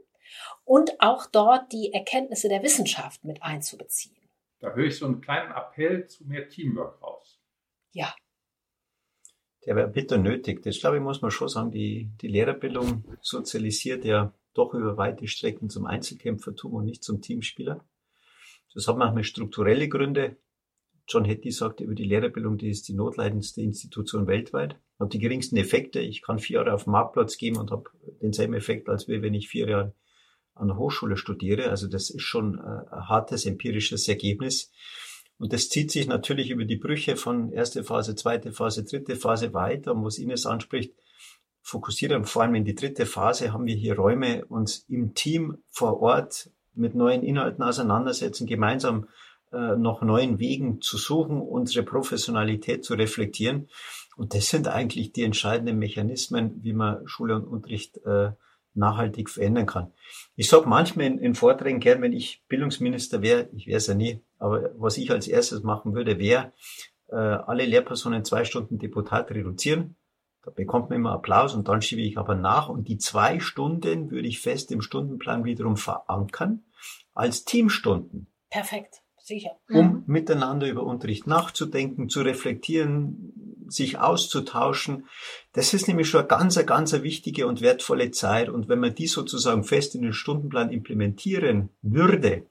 und 0.66 1.00
auch 1.00 1.26
dort 1.28 1.72
die 1.72 1.94
Erkenntnisse 1.94 2.50
der 2.50 2.64
Wissenschaft 2.64 3.24
mit 3.24 3.44
einzubeziehen. 3.44 4.16
Da 4.60 4.74
höre 4.74 4.86
ich 4.86 4.98
so 4.98 5.06
einen 5.06 5.22
kleinen 5.22 5.52
Appell 5.52 6.08
zu 6.08 6.26
mehr 6.26 6.48
Teamwork 6.50 7.02
raus. 7.02 7.40
Ja. 7.92 8.14
Der 9.66 9.76
wäre 9.76 9.88
bitter 9.88 10.18
nötig. 10.18 10.64
Das 10.64 10.80
glaube 10.80 10.98
ich, 10.98 11.04
muss 11.04 11.22
man 11.22 11.32
schon 11.32 11.48
sagen. 11.48 11.72
Die, 11.72 12.10
die 12.22 12.28
Lehrerbildung 12.28 13.04
sozialisiert 13.22 14.06
ja 14.06 14.34
doch 14.54 14.74
über 14.74 14.98
weite 14.98 15.28
Strecken 15.28 15.70
zum 15.70 15.86
Einzelkämpfertum 15.86 16.74
und 16.74 16.86
nicht 16.86 17.04
zum 17.04 17.22
Teamspieler. 17.22 17.84
Das 18.74 18.88
hat 18.88 18.98
manchmal 18.98 19.24
strukturelle 19.24 19.88
Gründe. 19.88 20.38
John 21.08 21.26
Hattie 21.26 21.52
sagte 21.52 21.84
über 21.84 21.96
die 21.96 22.06
Lehrerbildung, 22.06 22.58
die 22.58 22.70
ist 22.70 22.88
die 22.88 22.94
notleidendste 22.94 23.62
Institution 23.62 24.28
weltweit, 24.28 24.78
hat 25.00 25.14
die 25.14 25.20
geringsten 25.20 25.58
Effekte. 25.58 26.00
Ich 26.00 26.22
kann 26.22 26.40
vier 26.40 26.60
Jahre 26.60 26.74
auf 26.74 26.86
dem 26.86 26.92
Marktplatz 26.92 27.38
gehen 27.38 27.58
und 27.58 27.72
habe 27.72 27.90
denselben 28.22 28.54
Effekt, 28.54 28.88
als 28.88 29.08
wenn 29.08 29.34
ich 29.34 29.50
vier 29.50 29.68
Jahre 29.68 29.94
an 30.54 30.68
der 30.68 30.78
Hochschule 30.78 31.18
studiere. 31.18 31.70
Also 31.70 31.88
das 31.88 32.10
ist 32.10 32.22
schon 32.22 32.60
äh, 32.60 32.62
ein 32.62 33.10
hartes 33.10 33.46
empirisches 33.46 34.08
Ergebnis. 34.08 34.72
Und 35.42 35.54
das 35.54 35.70
zieht 35.70 35.90
sich 35.90 36.08
natürlich 36.08 36.52
über 36.52 36.66
die 36.66 36.76
Brüche 36.76 37.16
von 37.16 37.52
erste 37.52 37.84
Phase, 37.84 38.14
zweite 38.14 38.52
Phase, 38.52 38.84
dritte 38.84 39.16
Phase 39.16 39.56
weiter. 39.56 39.96
Und 39.96 40.06
was 40.06 40.20
Ines 40.20 40.46
anspricht, 40.46 40.94
fokussieren 41.64 42.26
vor 42.26 42.44
allem 42.44 42.54
in 42.54 42.64
die 42.64 42.76
dritte 42.76 43.08
Phase 43.08 43.52
haben 43.52 43.66
wir 43.66 43.74
hier 43.74 43.96
Räume, 43.96 44.46
uns 44.46 44.86
im 44.88 45.16
Team 45.16 45.58
vor 45.72 46.00
Ort 46.00 46.52
mit 46.76 46.94
neuen 46.94 47.24
Inhalten 47.24 47.64
auseinandersetzen, 47.64 48.46
gemeinsam 48.46 49.08
äh, 49.52 49.76
noch 49.78 50.04
neuen 50.04 50.38
Wegen 50.38 50.80
zu 50.80 51.00
suchen, 51.00 51.42
unsere 51.42 51.84
Professionalität 51.84 52.86
zu 52.86 52.94
reflektieren. 52.94 53.68
Und 54.16 54.36
das 54.36 54.48
sind 54.48 54.68
eigentlich 54.68 55.12
die 55.12 55.24
entscheidenden 55.24 55.80
Mechanismen, 55.80 56.64
wie 56.64 56.74
man 56.74 57.08
Schule 57.08 57.36
und 57.36 57.46
Unterricht 57.46 57.98
äh, 58.06 58.30
nachhaltig 58.76 59.28
verändern 59.28 59.66
kann. 59.66 59.92
Ich 60.36 60.50
sage 60.50 60.70
manchmal 60.70 61.08
in, 61.08 61.18
in, 61.18 61.34
Vorträgen 61.34 61.80
gern, 61.80 62.04
wenn 62.04 62.14
ich 62.14 62.44
Bildungsminister 62.48 63.24
wäre, 63.24 63.50
ich 63.54 63.66
wäre 63.66 63.78
es 63.78 63.88
ja 63.88 63.96
nie, 63.96 64.22
aber 64.42 64.72
was 64.78 64.98
ich 64.98 65.12
als 65.12 65.28
erstes 65.28 65.64
machen 65.64 65.94
würde, 65.94 66.18
wäre, 66.20 66.52
äh, 67.10 67.16
alle 67.16 67.66
Lehrpersonen 67.66 68.26
zwei 68.26 68.44
Stunden 68.44 68.80
Deputat 68.80 69.30
reduzieren. 69.32 69.96
Da 70.44 70.50
bekommt 70.50 70.90
man 70.90 71.00
immer 71.00 71.12
Applaus 71.12 71.54
und 71.54 71.68
dann 71.68 71.84
schiebe 71.84 72.02
ich 72.02 72.18
aber 72.18 72.34
nach 72.34 72.68
und 72.68 72.88
die 72.88 72.98
zwei 72.98 73.40
Stunden 73.40 74.10
würde 74.10 74.28
ich 74.28 74.40
fest 74.42 74.72
im 74.72 74.82
Stundenplan 74.82 75.44
wiederum 75.44 75.78
verankern 75.78 76.64
als 77.14 77.46
Teamstunden. 77.46 78.34
Perfekt, 78.50 79.04
sicher. 79.18 79.52
Um 79.70 79.86
mhm. 79.86 80.04
miteinander 80.08 80.68
über 80.68 80.84
Unterricht 80.84 81.28
nachzudenken, 81.28 82.10
zu 82.10 82.22
reflektieren, 82.22 83.68
sich 83.68 84.00
auszutauschen. 84.00 85.06
Das 85.54 85.76
ist 85.76 85.88
nämlich 85.88 86.10
schon 86.10 86.22
eine 86.22 86.28
ganz, 86.28 86.66
ganz 86.66 86.94
wichtige 86.94 87.46
und 87.46 87.62
wertvolle 87.62 88.10
Zeit. 88.10 88.50
Und 88.50 88.68
wenn 88.68 88.80
man 88.80 88.96
die 88.96 89.08
sozusagen 89.08 89.64
fest 89.64 89.94
in 89.94 90.02
den 90.02 90.14
Stundenplan 90.14 90.72
implementieren 90.72 91.70
würde, 91.84 92.48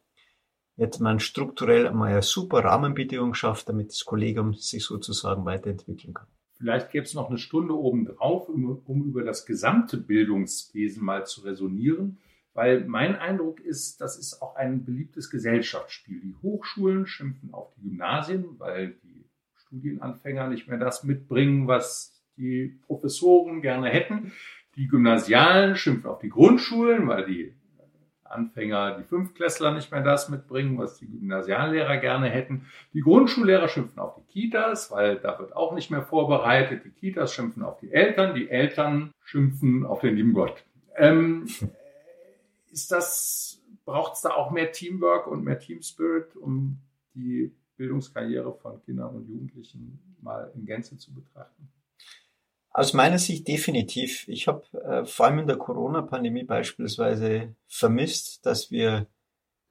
hätte 0.81 1.03
man 1.03 1.21
strukturell 1.21 1.87
einmal 1.87 2.13
eine 2.13 2.23
super 2.23 2.65
Rahmenbedingung 2.65 3.35
schafft, 3.35 3.69
damit 3.69 3.91
das 3.91 4.05
Kollegium 4.05 4.55
sich 4.55 4.85
sozusagen 4.85 5.45
weiterentwickeln 5.45 6.15
kann. 6.15 6.27
Vielleicht 6.57 6.91
gäbe 6.91 7.05
es 7.05 7.15
noch 7.15 7.29
eine 7.29 7.39
Stunde 7.39 7.79
obendrauf, 7.79 8.49
um, 8.49 8.83
um 8.87 9.05
über 9.05 9.23
das 9.23 9.47
gesamte 9.47 9.99
Bildungswesen 9.99 11.05
mal 11.05 11.27
zu 11.27 11.43
resonieren, 11.43 12.19
weil 12.55 12.85
mein 12.87 13.17
Eindruck 13.17 13.61
ist, 13.61 14.01
das 14.01 14.19
ist 14.19 14.43
auch 14.43 14.57
ein 14.57 14.85
beliebtes 14.85 15.31
Gesellschaftsspiel. 15.31 16.21
Die 16.21 16.35
Hochschulen 16.43 17.07
schimpfen 17.07 17.55
auf 17.55 17.73
die 17.77 17.83
Gymnasien, 17.83 18.59
weil 18.59 18.97
die 19.05 19.25
Studienanfänger 19.57 20.49
nicht 20.49 20.67
mehr 20.67 20.79
das 20.79 21.05
mitbringen, 21.05 21.69
was 21.69 22.21
die 22.37 22.79
Professoren 22.87 23.63
gerne 23.63 23.89
hätten. 23.89 24.33
Die 24.77 24.89
Gymnasialen 24.89 25.77
schimpfen 25.77 26.11
auf 26.11 26.21
die 26.21 26.31
Grundschulen, 26.31 27.07
weil 27.07 27.27
die 27.27 27.55
Anfänger, 28.31 28.99
die 28.99 29.05
Fünftklässler 29.05 29.73
nicht 29.73 29.91
mehr 29.91 30.03
das 30.03 30.29
mitbringen, 30.29 30.79
was 30.79 30.99
die 30.99 31.07
Gymnasiallehrer 31.07 31.97
gerne 31.99 32.29
hätten. 32.29 32.67
Die 32.93 33.01
Grundschullehrer 33.01 33.69
schimpfen 33.69 33.99
auf 33.99 34.15
die 34.15 34.33
Kitas, 34.33 34.91
weil 34.91 35.17
da 35.17 35.39
wird 35.39 35.55
auch 35.57 35.75
nicht 35.75 35.91
mehr 35.91 36.03
vorbereitet. 36.03 36.85
Die 36.85 36.91
Kitas 36.91 37.33
schimpfen 37.33 37.63
auf 37.63 37.79
die 37.79 37.93
Eltern, 37.93 38.35
die 38.35 38.49
Eltern 38.49 39.13
schimpfen 39.25 39.85
auf 39.85 40.01
den 40.01 40.17
lieben 40.17 40.33
Gott. 40.33 40.65
Ähm, 40.97 41.47
ist 42.71 42.93
das, 42.93 43.61
braucht 43.85 44.15
es 44.15 44.21
da 44.21 44.31
auch 44.31 44.51
mehr 44.51 44.73
Teamwork 44.73 45.27
und 45.27 45.45
mehr 45.45 45.59
Teamspirit, 45.59 46.37
um 46.37 46.79
die 47.15 47.53
Bildungskarriere 47.77 48.53
von 48.55 48.83
Kindern 48.85 49.17
und 49.17 49.29
Jugendlichen 49.29 49.99
mal 50.21 50.51
in 50.55 50.67
Gänze 50.67 50.97
zu 50.99 51.15
betrachten? 51.15 51.69
Aus 52.73 52.93
meiner 52.93 53.19
Sicht 53.19 53.49
definitiv. 53.49 54.29
Ich 54.29 54.47
habe 54.47 54.63
äh, 54.85 55.05
vor 55.05 55.27
allem 55.27 55.41
in 55.41 55.47
der 55.47 55.57
Corona-Pandemie 55.57 56.45
beispielsweise 56.45 57.57
vermisst, 57.67 58.47
dass 58.47 58.71
wir 58.71 59.07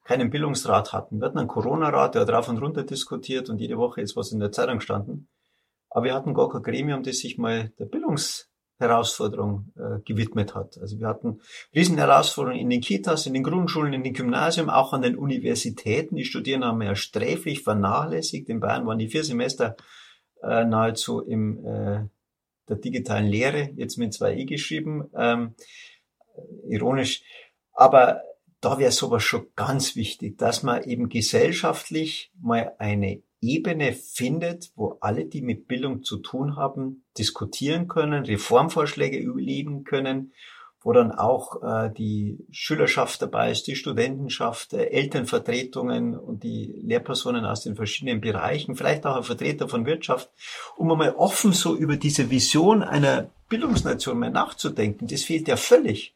keinen 0.04 0.30
Bildungsrat 0.30 0.92
hatten. 0.92 1.20
Wir 1.20 1.26
hatten 1.26 1.38
einen 1.38 1.48
Corona-Rat, 1.48 2.14
der 2.14 2.22
hat 2.22 2.30
rauf 2.30 2.48
und 2.48 2.58
runter 2.58 2.82
diskutiert 2.82 3.48
und 3.48 3.60
jede 3.60 3.78
Woche 3.78 4.00
ist 4.00 4.16
was 4.16 4.32
in 4.32 4.40
der 4.40 4.52
Zeitung 4.52 4.78
gestanden. 4.78 5.28
Aber 5.88 6.04
wir 6.04 6.14
hatten 6.14 6.34
gar 6.34 6.50
kein 6.50 6.62
Gremium, 6.62 7.02
das 7.02 7.18
sich 7.18 7.38
mal 7.38 7.72
der 7.78 7.86
Bildungs 7.86 8.50
Herausforderung 8.80 9.72
äh, 9.76 10.00
gewidmet 10.04 10.54
hat. 10.54 10.78
Also 10.78 10.98
wir 10.98 11.06
hatten 11.06 11.40
Riesenherausforderungen 11.74 12.60
in 12.60 12.70
den 12.70 12.80
Kitas, 12.80 13.26
in 13.26 13.34
den 13.34 13.42
Grundschulen, 13.42 13.92
in 13.92 14.02
den 14.02 14.14
Gymnasien, 14.14 14.70
auch 14.70 14.94
an 14.94 15.02
den 15.02 15.16
Universitäten. 15.16 16.16
Die 16.16 16.24
Studierenden 16.24 16.70
haben 16.70 16.82
ja 16.82 16.94
sträflich 16.94 17.62
vernachlässigt. 17.62 18.48
In 18.48 18.60
Bayern 18.60 18.86
waren 18.86 18.98
die 18.98 19.08
vier 19.08 19.22
Semester 19.22 19.76
äh, 20.42 20.64
nahezu 20.64 21.20
im 21.20 21.64
äh, 21.64 22.04
der 22.70 22.78
digitalen 22.78 23.26
Lehre, 23.26 23.70
jetzt 23.76 23.98
mit 23.98 24.14
zwei 24.14 24.36
E 24.36 24.44
geschrieben, 24.44 25.10
ähm, 25.14 25.54
ironisch. 26.68 27.22
Aber 27.72 28.22
da 28.60 28.78
wäre 28.78 28.92
sowas 28.92 29.22
schon 29.22 29.46
ganz 29.56 29.96
wichtig, 29.96 30.38
dass 30.38 30.62
man 30.62 30.84
eben 30.84 31.08
gesellschaftlich 31.08 32.32
mal 32.40 32.74
eine 32.78 33.22
Ebene 33.42 33.94
findet, 33.94 34.70
wo 34.76 34.98
alle, 35.00 35.24
die 35.24 35.40
mit 35.40 35.66
Bildung 35.66 36.02
zu 36.02 36.18
tun 36.18 36.56
haben, 36.56 37.04
diskutieren 37.16 37.88
können, 37.88 38.24
Reformvorschläge 38.24 39.18
überlegen 39.18 39.84
können, 39.84 40.32
wo 40.82 40.92
dann 40.92 41.12
auch 41.12 41.62
äh, 41.62 41.90
die 41.90 42.38
Schülerschaft 42.50 43.20
dabei 43.20 43.50
ist, 43.50 43.66
die 43.66 43.76
Studentenschaft, 43.76 44.72
äh, 44.72 44.86
Elternvertretungen 44.86 46.18
und 46.18 46.42
die 46.42 46.74
Lehrpersonen 46.82 47.44
aus 47.44 47.62
den 47.62 47.76
verschiedenen 47.76 48.20
Bereichen, 48.20 48.76
vielleicht 48.76 49.04
auch 49.06 49.16
ein 49.16 49.24
Vertreter 49.24 49.68
von 49.68 49.84
Wirtschaft, 49.86 50.30
um 50.76 50.90
einmal 50.90 51.14
offen 51.16 51.52
so 51.52 51.76
über 51.76 51.96
diese 51.96 52.30
Vision 52.30 52.82
einer 52.82 53.30
Bildungsnation 53.48 54.18
mal 54.18 54.30
nachzudenken. 54.30 55.06
Das 55.06 55.22
fehlt 55.22 55.48
ja 55.48 55.56
völlig. 55.56 56.14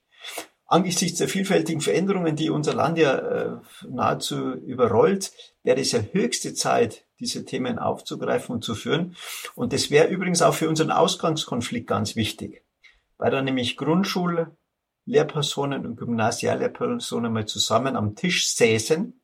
Angesichts 0.66 1.18
der 1.18 1.28
vielfältigen 1.28 1.82
Veränderungen, 1.82 2.36
die 2.36 2.48
unser 2.48 2.74
Land 2.74 2.96
ja 2.96 3.16
äh, 3.16 3.50
nahezu 3.88 4.54
überrollt, 4.54 5.32
wäre 5.62 5.80
es 5.80 5.92
ja 5.92 6.00
höchste 6.00 6.54
Zeit, 6.54 7.04
diese 7.20 7.44
Themen 7.44 7.78
aufzugreifen 7.78 8.54
und 8.54 8.64
zu 8.64 8.74
führen. 8.74 9.14
Und 9.54 9.72
das 9.74 9.90
wäre 9.90 10.08
übrigens 10.08 10.40
auch 10.40 10.54
für 10.54 10.68
unseren 10.68 10.90
Ausgangskonflikt 10.90 11.86
ganz 11.86 12.16
wichtig, 12.16 12.63
weil 13.18 13.30
da 13.30 13.42
nämlich 13.42 13.76
Grundschullehrpersonen 13.76 15.86
und 15.86 15.96
Gymnasiallehrpersonen 15.96 17.32
mal 17.32 17.46
zusammen 17.46 17.96
am 17.96 18.14
Tisch 18.14 18.54
säßen. 18.54 19.20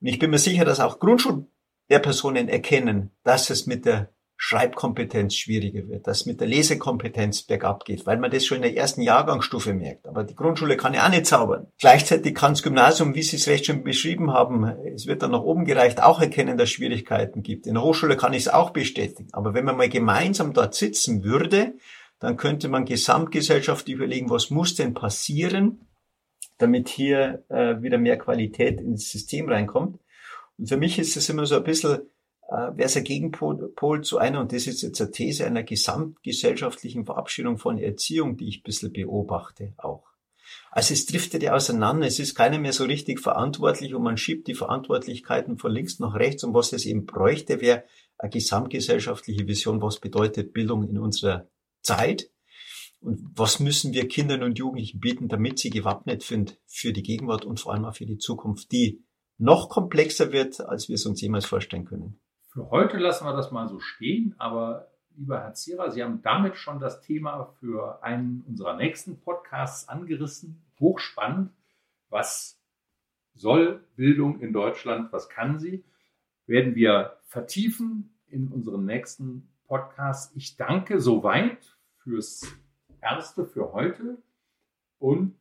Und 0.00 0.06
ich 0.06 0.18
bin 0.18 0.30
mir 0.30 0.38
sicher, 0.38 0.64
dass 0.64 0.80
auch 0.80 0.98
Grundschullehrpersonen 0.98 2.48
erkennen, 2.48 3.10
dass 3.22 3.50
es 3.50 3.66
mit 3.66 3.84
der 3.84 4.14
Schreibkompetenz 4.36 5.36
schwieriger 5.36 5.88
wird, 5.88 6.06
dass 6.06 6.26
mit 6.26 6.40
der 6.40 6.48
Lesekompetenz 6.48 7.42
bergab 7.42 7.84
geht, 7.84 8.04
weil 8.04 8.18
man 8.18 8.30
das 8.30 8.44
schon 8.44 8.56
in 8.56 8.62
der 8.62 8.76
ersten 8.76 9.00
Jahrgangsstufe 9.00 9.72
merkt. 9.72 10.06
Aber 10.06 10.24
die 10.24 10.34
Grundschule 10.34 10.76
kann 10.76 10.92
ja 10.92 11.06
auch 11.06 11.10
nicht 11.10 11.26
zaubern. 11.26 11.68
Gleichzeitig 11.78 12.34
kann 12.34 12.52
das 12.52 12.62
Gymnasium, 12.62 13.14
wie 13.14 13.22
Sie 13.22 13.36
es 13.36 13.46
recht 13.46 13.66
schon 13.66 13.84
beschrieben 13.84 14.32
haben, 14.32 14.64
es 14.94 15.06
wird 15.06 15.22
dann 15.22 15.30
nach 15.30 15.40
oben 15.40 15.64
gereicht, 15.64 16.02
auch 16.02 16.20
erkennen, 16.20 16.58
dass 16.58 16.68
es 16.68 16.74
Schwierigkeiten 16.74 17.42
gibt. 17.42 17.66
In 17.66 17.74
der 17.74 17.84
Hochschule 17.84 18.16
kann 18.16 18.32
ich 18.32 18.40
es 18.40 18.48
auch 18.48 18.70
bestätigen. 18.70 19.28
Aber 19.32 19.54
wenn 19.54 19.64
man 19.64 19.76
mal 19.76 19.88
gemeinsam 19.88 20.52
dort 20.52 20.74
sitzen 20.74 21.22
würde, 21.22 21.74
dann 22.18 22.36
könnte 22.36 22.68
man 22.68 22.84
gesamtgesellschaftlich 22.84 23.96
überlegen, 23.96 24.30
was 24.30 24.50
muss 24.50 24.74
denn 24.74 24.94
passieren, 24.94 25.86
damit 26.58 26.88
hier 26.88 27.44
äh, 27.48 27.82
wieder 27.82 27.98
mehr 27.98 28.18
Qualität 28.18 28.80
ins 28.80 29.10
System 29.10 29.48
reinkommt. 29.48 29.98
Und 30.56 30.68
für 30.68 30.76
mich 30.76 30.98
ist 30.98 31.16
es 31.16 31.28
immer 31.28 31.46
so 31.46 31.56
ein 31.56 31.64
bisschen 31.64 32.02
äh, 32.48 32.76
wäre 32.76 32.86
es 32.86 32.96
ein 32.96 33.04
Gegenpol 33.04 34.02
zu 34.02 34.18
einer, 34.18 34.40
und 34.40 34.52
das 34.52 34.66
ist 34.66 34.82
jetzt 34.82 35.00
eine 35.00 35.10
These 35.10 35.46
einer 35.46 35.62
gesamtgesellschaftlichen 35.62 37.04
Verabschiedung 37.04 37.58
von 37.58 37.78
Erziehung, 37.78 38.36
die 38.36 38.48
ich 38.48 38.60
ein 38.60 38.64
bisschen 38.64 38.92
beobachte 38.92 39.72
auch. 39.78 40.04
Also 40.70 40.92
es 40.92 41.06
driftet 41.06 41.42
ja 41.42 41.54
auseinander, 41.54 42.06
es 42.06 42.18
ist 42.18 42.34
keiner 42.34 42.58
mehr 42.58 42.72
so 42.72 42.84
richtig 42.84 43.20
verantwortlich 43.20 43.94
und 43.94 44.02
man 44.02 44.16
schiebt 44.16 44.46
die 44.46 44.54
Verantwortlichkeiten 44.54 45.56
von 45.56 45.72
links 45.72 46.00
nach 46.00 46.14
rechts 46.14 46.44
und 46.44 46.52
was 46.52 46.72
es 46.72 46.84
eben 46.84 47.06
bräuchte, 47.06 47.60
wäre 47.60 47.84
eine 48.18 48.30
gesamtgesellschaftliche 48.30 49.46
Vision, 49.46 49.80
was 49.80 50.00
bedeutet 50.00 50.52
Bildung 50.52 50.88
in 50.88 50.98
unserer 50.98 51.48
Zeit 51.84 52.30
und 53.04 53.38
was 53.38 53.60
müssen 53.60 53.92
wir 53.92 54.08
Kindern 54.08 54.42
und 54.42 54.58
Jugendlichen 54.58 54.98
bieten, 54.98 55.28
damit 55.28 55.58
sie 55.58 55.68
gewappnet 55.68 56.22
sind 56.22 56.58
für 56.66 56.92
die 56.92 57.02
Gegenwart 57.02 57.44
und 57.44 57.60
vor 57.60 57.74
allem 57.74 57.84
auch 57.84 57.94
für 57.94 58.06
die 58.06 58.16
Zukunft, 58.16 58.72
die 58.72 59.04
noch 59.36 59.68
komplexer 59.68 60.32
wird, 60.32 60.60
als 60.60 60.88
wir 60.88 60.94
es 60.94 61.04
uns 61.04 61.20
jemals 61.20 61.44
vorstellen 61.44 61.84
können. 61.84 62.18
Für 62.52 62.70
heute 62.70 62.96
lassen 62.96 63.26
wir 63.26 63.36
das 63.36 63.50
mal 63.50 63.68
so 63.68 63.78
stehen, 63.78 64.34
aber 64.38 64.90
lieber 65.16 65.40
Herr 65.40 65.52
Zierer, 65.52 65.90
Sie 65.90 66.02
haben 66.02 66.22
damit 66.22 66.56
schon 66.56 66.80
das 66.80 67.02
Thema 67.02 67.54
für 67.60 68.02
einen 68.02 68.42
unserer 68.46 68.76
nächsten 68.76 69.20
Podcasts 69.20 69.88
angerissen. 69.88 70.62
Hochspannend. 70.80 71.50
Was 72.08 72.58
soll 73.34 73.84
Bildung 73.96 74.40
in 74.40 74.52
Deutschland? 74.52 75.12
Was 75.12 75.28
kann 75.28 75.58
sie? 75.58 75.84
Werden 76.46 76.74
wir 76.74 77.18
vertiefen 77.24 78.18
in 78.28 78.48
unserem 78.48 78.84
nächsten 78.86 79.53
Podcast. 79.66 80.34
Ich 80.36 80.56
danke 80.56 81.00
soweit 81.00 81.76
fürs 82.02 82.42
Erste 83.00 83.46
für 83.46 83.72
heute 83.72 84.22
und 84.98 85.36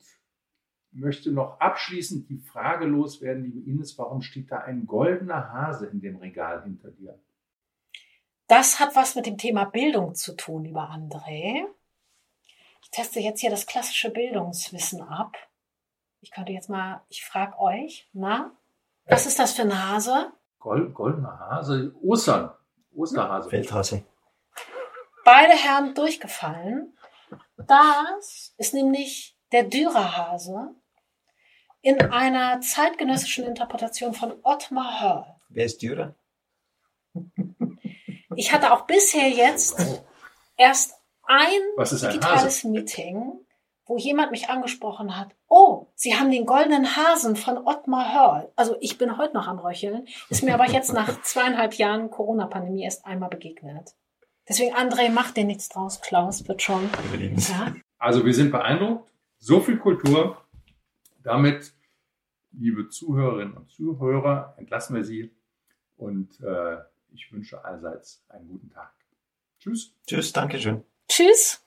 möchte 0.92 1.32
noch 1.32 1.60
abschließend 1.60 2.30
die 2.30 2.38
Frage 2.38 2.86
loswerden, 2.86 3.44
liebe 3.44 3.60
Ines, 3.70 3.98
warum 3.98 4.22
steht 4.22 4.52
da 4.52 4.60
ein 4.60 4.86
goldener 4.86 5.52
Hase 5.52 5.88
in 5.88 6.02
dem 6.02 6.18
Regal 6.18 6.64
hinter 6.64 6.92
dir? 6.92 7.20
Das 8.48 8.80
hat 8.80 8.96
was 8.96 9.16
mit 9.16 9.26
dem 9.26 9.38
Thema 9.38 9.66
Bildung 9.66 10.16
zu 10.16 10.36
tun, 10.36 10.66
lieber 10.66 10.90
André. 10.90 11.66
Ich 12.82 12.92
teste 12.92 13.20
jetzt 13.20 13.40
hier 13.40 13.50
das 13.50 13.66
klassische 13.66 14.12
Bildungswissen 14.12 15.02
ab. 15.02 15.36
Ich 16.20 16.32
könnte 16.32 16.52
jetzt 16.52 16.70
mal, 16.70 17.02
ich 17.10 17.26
frage 17.26 17.58
euch, 17.60 18.08
na, 18.14 18.52
was 19.06 19.26
ist 19.26 19.40
das 19.40 19.54
für 19.54 19.64
ein 19.64 19.90
Hase? 19.90 20.32
Gold, 20.60 20.94
goldener 20.94 21.40
Hase, 21.40 21.94
Ostern, 22.02 22.52
Osterhase. 22.96 23.50
Feldhase. 23.50 24.04
Beide 25.24 25.54
Herren 25.54 25.94
durchgefallen. 25.96 26.98
Das 27.58 28.54
ist 28.58 28.74
nämlich 28.74 29.38
der 29.52 29.64
Dürerhase 29.64 30.76
in 31.82 32.02
einer 32.02 32.62
zeitgenössischen 32.62 33.46
Interpretation 33.46 34.14
von 34.14 34.34
Ottmar 34.44 35.02
Hörl. 35.02 35.36
Wer 35.50 35.66
ist 35.66 35.82
Dürer? 35.82 36.16
Ich 38.36 38.52
hatte 38.52 38.74
auch 38.74 38.86
bisher 38.86 39.30
jetzt 39.30 39.76
erst 40.58 40.96
ein 41.24 41.62
Was 41.78 41.94
ist 41.94 42.04
ein 42.04 42.12
digitales 42.12 42.64
Meeting, 42.64 43.34
wo 43.86 43.98
jemand 43.98 44.32
mich 44.32 44.50
angesprochen 44.50 45.18
hat. 45.18 45.36
Oh, 45.48 45.88
Sie 45.96 46.16
haben 46.16 46.32
den 46.32 46.46
goldenen 46.46 46.96
Hasen 46.96 47.36
von 47.36 47.58
Ottmar 47.60 48.14
Hörl. 48.14 48.52
Also 48.56 48.76
ich 48.80 48.98
bin 48.98 49.18
heute 49.18 49.34
noch 49.34 49.48
am 49.48 49.60
Röcheln, 49.60 50.08
ist 50.30 50.44
mir 50.44 50.54
aber 50.54 50.70
jetzt 50.70 50.94
nach 50.94 51.22
zweieinhalb 51.22 51.76
Jahren 51.76 52.10
Corona-Pandemie 52.10 52.84
erst 52.84 53.06
einmal 53.06 53.30
begegnet. 53.30 53.94
Deswegen, 54.48 54.76
André, 54.76 55.10
mach 55.10 55.32
dir 55.32 55.46
nichts 55.46 55.70
draus. 55.70 56.02
Klaus 56.02 56.48
wird 56.48 56.62
schon. 56.62 56.90
Ja? 57.50 57.76
Also 57.98 58.26
wir 58.26 58.34
sind 58.34 58.52
beeindruckt. 58.52 59.10
So 59.40 59.62
viel 59.62 59.78
Kultur. 59.78 60.38
Damit, 61.24 61.74
liebe 62.52 62.90
Zuhörerinnen 62.90 63.54
und 63.54 63.72
Zuhörer, 63.72 64.56
entlassen 64.58 64.96
wir 64.96 65.06
Sie 65.06 65.32
und 65.96 66.42
äh, 66.42 66.78
ich 67.14 67.32
wünsche 67.32 67.64
allseits 67.64 68.24
einen 68.28 68.50
guten 68.50 68.70
Tag. 68.70 68.94
Tschüss. 69.60 69.94
Tschüss, 70.06 70.34
Dankeschön. 70.34 70.84
Tschüss. 71.08 71.63